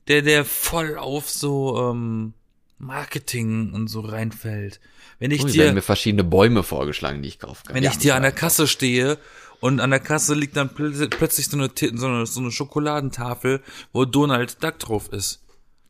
[0.07, 2.33] der, der voll auf so ähm,
[2.79, 4.79] Marketing und so reinfällt.
[5.19, 7.75] Wenn ich Oh, hier dir, werden mir verschiedene Bäume vorgeschlagen, die ich kaufen kann.
[7.75, 9.19] wenn ich dir an der Kasse stehe
[9.61, 13.61] und an der Kasse liegt dann pl plötzlich so eine, so eine, so eine Schokoladentafel,
[13.93, 15.43] wo Donald Duck drauf ist,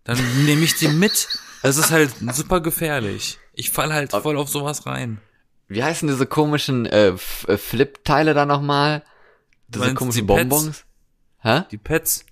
[0.04, 1.28] dann nehme ich die mit.
[1.64, 3.40] Das ist halt super gefährlich.
[3.54, 5.22] Ich fall halt voll auf sowas rein.
[5.68, 7.14] Wie heißen diese komischen äh,
[7.48, 9.04] äh, Flip-Teile da nochmal?
[9.70, 10.28] Diese meinst komischen die?
[10.28, 10.84] Bonbons?
[11.40, 11.62] Hä?
[11.72, 12.26] Die Pets.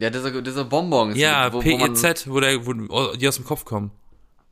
[0.00, 1.16] Ja, diese, diese Bonbons.
[1.16, 2.72] Ja, wo, wo PEZ, wo, der, wo
[3.14, 3.92] die aus dem Kopf kommen.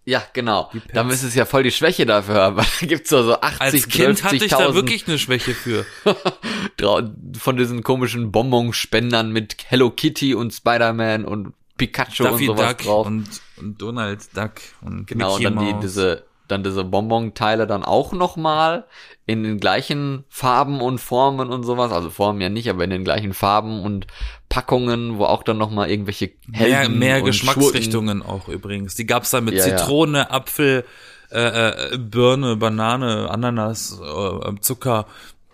[0.09, 0.71] Ja, genau.
[0.73, 0.87] Pets.
[0.95, 3.89] Da müsste es ja voll die Schwäche dafür haben, da gibt's so, so 80, Als
[3.89, 5.85] Kind hatte ich da 50.000 wirklich eine Schwäche für.
[7.39, 12.87] von diesen komischen Bonbonspendern mit Hello Kitty und Spider-Man und Pikachu Daffy und sowas Duck
[12.87, 13.07] drauf.
[13.07, 13.29] und,
[13.59, 18.13] und Donald Duck und genau, Mickey und dann die, diese dann diese Bonbon-Teile dann auch
[18.13, 18.87] nochmal
[19.27, 21.93] in den gleichen Farben und Formen und sowas.
[21.93, 24.07] Also Formen ja nicht, aber in den gleichen Farben und
[24.49, 28.95] Packungen, wo auch dann nochmal irgendwelche Mehr, Helden mehr und Geschmacksrichtungen auch übrigens.
[28.95, 29.77] Die gab's da mit Ja, ja.
[29.77, 30.85] Zitrone, Apfel,
[31.31, 35.07] äh, äh, Birne, Banane, Ananas, äh, Zucker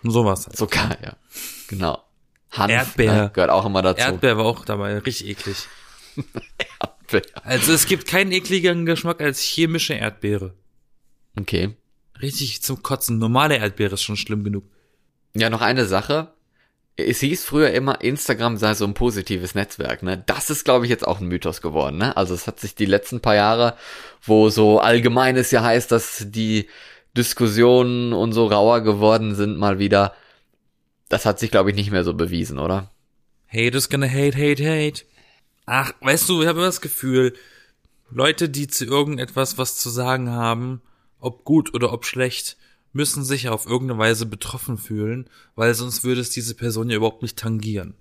[0.03, 0.47] und sowas.
[0.55, 1.13] Schurken, Zucker, ja.
[1.67, 2.01] Genau.
[2.51, 3.13] Hanf Erdbeer.
[3.13, 4.01] Ne, gehört auch immer dazu.
[4.01, 5.67] Erdbeer war auch dabei, richtig eklig.
[6.81, 7.23] Erdbeer.
[7.43, 10.53] Also es gibt keinen ekligeren Geschmack als chemische Erdbeere.
[11.39, 11.75] Okay.
[12.21, 13.17] Richtig zum Kotzen.
[13.17, 14.63] Normale Erdbeere ist schon schlimm genug.
[15.35, 16.33] Ja, noch eine Sache.
[16.97, 20.23] Es hieß früher immer, Instagram sei so ein positives Netzwerk, ne?
[20.25, 22.15] Das ist, glaube ich, jetzt auch ein Mythos geworden, ne?
[22.15, 23.75] Also es hat sich die letzten paar Jahre,
[24.21, 26.69] wo so allgemein es ja heißt, dass die
[27.17, 30.13] Diskussionen und so rauer geworden sind, mal wieder.
[31.09, 32.91] Das hat sich, glaube ich, nicht mehr so bewiesen, oder?
[33.49, 35.03] Hate is gonna hate, hate, hate.
[35.65, 37.33] Ach, weißt du, ich habe immer das Gefühl,
[38.09, 40.81] Leute, die zu irgendetwas was zu sagen haben,
[41.25, 42.57] ob gut oder ob schlecht,
[42.93, 47.21] müssen sich auf irgendeine Weise betroffen fühlen, weil sonst würde es diese Person ja überhaupt
[47.21, 47.93] nicht tangieren.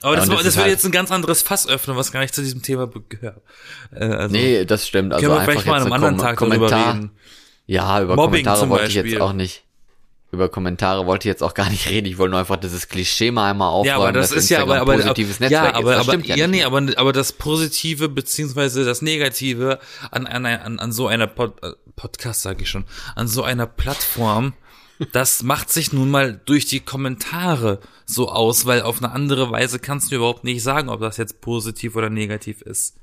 [0.00, 2.20] Aber Ja, das, das, das würde halt- jetzt ein ganz anderes Fass öffnen, was gar
[2.20, 3.42] nicht zu diesem Thema gehört.
[3.92, 5.12] Äh, also, Nee, das stimmt.
[5.12, 6.94] Also können wir einfach vielleicht mal an einem anderen Tag darüber Kommentar.
[6.94, 7.10] reden.
[7.66, 9.64] Ja, über Mobbing Kommentare zum wollte ich jetzt auch nicht.
[10.30, 12.06] Über Kommentare wollte ich jetzt auch gar nicht reden.
[12.06, 14.74] Ich wollte nur einfach dieses Klischee mal einmal aufräumen, Ja, aber das ist ja, aber,
[14.74, 15.98] Instagram aber, positives Netzwerk ja, aber, ist.
[15.98, 19.78] Das aber, stimmt ja, ja, nee, aber, aber das Positive beziehungsweise das Negative
[20.10, 22.84] an einer, an, an so einer Pod, äh, Podcast, sage ich schon,
[23.16, 24.52] an so einer Plattform,
[25.12, 29.78] das macht sich nun mal durch die Kommentare so aus, weil auf eine andere Weise
[29.78, 32.96] kannst du überhaupt nicht sagen, ob das jetzt positiv oder negativ ist.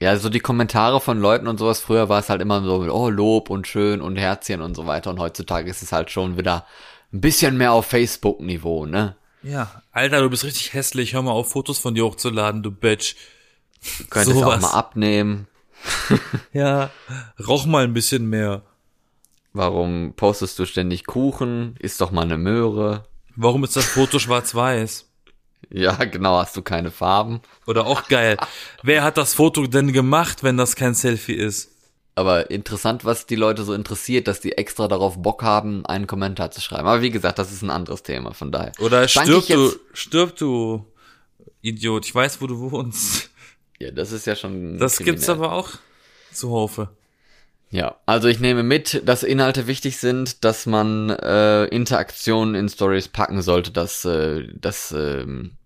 [0.00, 1.80] Ja, so die Kommentare von Leuten und sowas.
[1.80, 5.10] Früher war es halt immer so, oh, Lob und schön und Herzchen und so weiter.
[5.10, 6.66] Und heutzutage ist es halt schon wieder
[7.12, 9.16] ein bisschen mehr auf Facebook-Niveau, ne?
[9.42, 13.14] Ja, Alter, du bist richtig hässlich, hör mal auf, Fotos von dir hochzuladen, du Bitch.
[13.98, 14.64] Du könntest Sowas.
[14.64, 15.46] auch mal abnehmen.
[16.54, 16.90] Ja,
[17.46, 18.62] rauch mal ein bisschen mehr.
[19.52, 21.76] Warum postest du ständig Kuchen?
[21.78, 23.04] Ist doch mal eine Möhre.
[23.36, 25.03] Warum ist das Foto schwarz-weiß?
[25.70, 27.40] Ja, genau, hast du keine Farben.
[27.66, 28.36] Oder auch geil.
[28.82, 31.70] Wer hat das Foto denn gemacht, wenn das kein Selfie ist?
[32.16, 36.52] Aber interessant, was die Leute so interessiert, dass die extra darauf Bock haben, einen Kommentar
[36.52, 36.86] zu schreiben.
[36.86, 38.72] Aber wie gesagt, das ist ein anderes Thema, von daher.
[38.78, 40.84] Oder stirb du, stirb du,
[41.60, 42.06] Idiot.
[42.06, 43.30] Ich weiß, wo du wohnst.
[43.80, 44.78] Ja, das ist ja schon.
[44.78, 45.14] Das kriminell.
[45.14, 45.70] gibt's aber auch
[46.32, 46.90] zuhaufe.
[47.74, 53.08] Ja, also ich nehme mit, dass Inhalte wichtig sind, dass man äh, Interaktionen in Stories
[53.08, 55.56] packen sollte, dass, äh, dass, ähm,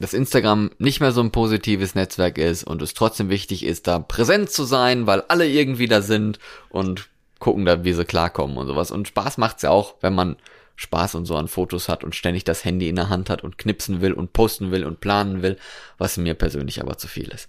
[0.00, 4.00] dass Instagram nicht mehr so ein positives Netzwerk ist und es trotzdem wichtig ist, da
[4.00, 6.40] präsent zu sein, weil alle irgendwie da sind
[6.70, 8.90] und gucken da, wie sie klarkommen und sowas.
[8.90, 10.34] Und Spaß macht's ja auch, wenn man
[10.74, 13.58] Spaß und so an Fotos hat und ständig das Handy in der Hand hat und
[13.58, 15.56] knipsen will und posten will und planen will,
[15.98, 17.48] was mir persönlich aber zu viel ist.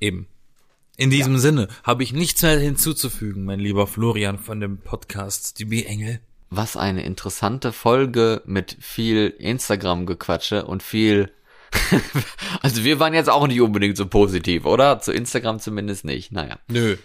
[0.00, 0.28] Eben.
[1.00, 5.64] In diesem Sinne habe ich nichts mehr hinzuzufügen, mein lieber Florian von dem Podcast Die
[5.64, 6.18] B-Engel.
[6.50, 11.30] Was eine interessante Folge mit viel Instagram-Gequatsche und viel.
[12.62, 14.98] also wir waren jetzt auch nicht unbedingt so positiv, oder?
[14.98, 16.32] Zu Instagram zumindest nicht.
[16.32, 16.58] Naja.
[16.66, 16.96] Nö.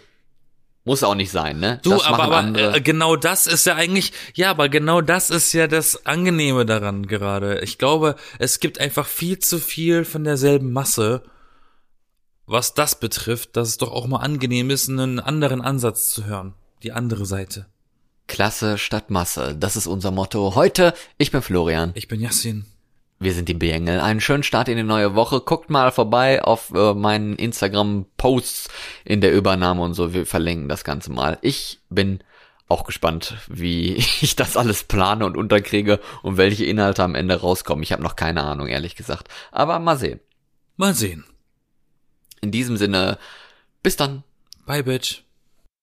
[0.82, 1.78] Muss auch nicht sein, ne?
[1.84, 2.76] Du, Das aber, aber andere.
[2.76, 7.06] äh, genau das ist ja eigentlich, ja, aber genau das ist ja das Angenehme daran
[7.06, 7.60] gerade.
[7.60, 11.22] Ich glaube, es gibt einfach viel zu viel von derselben Masse,
[12.46, 16.54] was das betrifft, dass es doch auch mal angenehm ist, einen anderen Ansatz zu hören.
[16.82, 17.66] Die andere Seite.
[18.26, 19.54] Klasse statt Masse.
[19.58, 20.54] Das ist unser Motto.
[20.54, 21.92] Heute, ich bin Florian.
[21.94, 22.66] Ich bin Yassin.
[23.20, 24.00] Wir sind die B-Engel.
[24.00, 25.40] Einen schönen Start in die neue Woche.
[25.40, 28.68] Guckt mal vorbei auf äh, meinen Instagram-Posts
[29.04, 30.12] in der Übernahme und so.
[30.12, 31.38] Wir verlinken das Ganze mal.
[31.40, 32.20] Ich bin
[32.68, 37.82] auch gespannt, wie ich das alles plane und unterkriege und welche Inhalte am Ende rauskommen.
[37.82, 39.28] Ich habe noch keine Ahnung, ehrlich gesagt.
[39.52, 40.20] Aber mal sehen.
[40.76, 41.24] Mal sehen.
[42.44, 43.18] In diesem Sinne,
[43.82, 44.22] bis dann.
[44.66, 45.23] Bye, Bitch.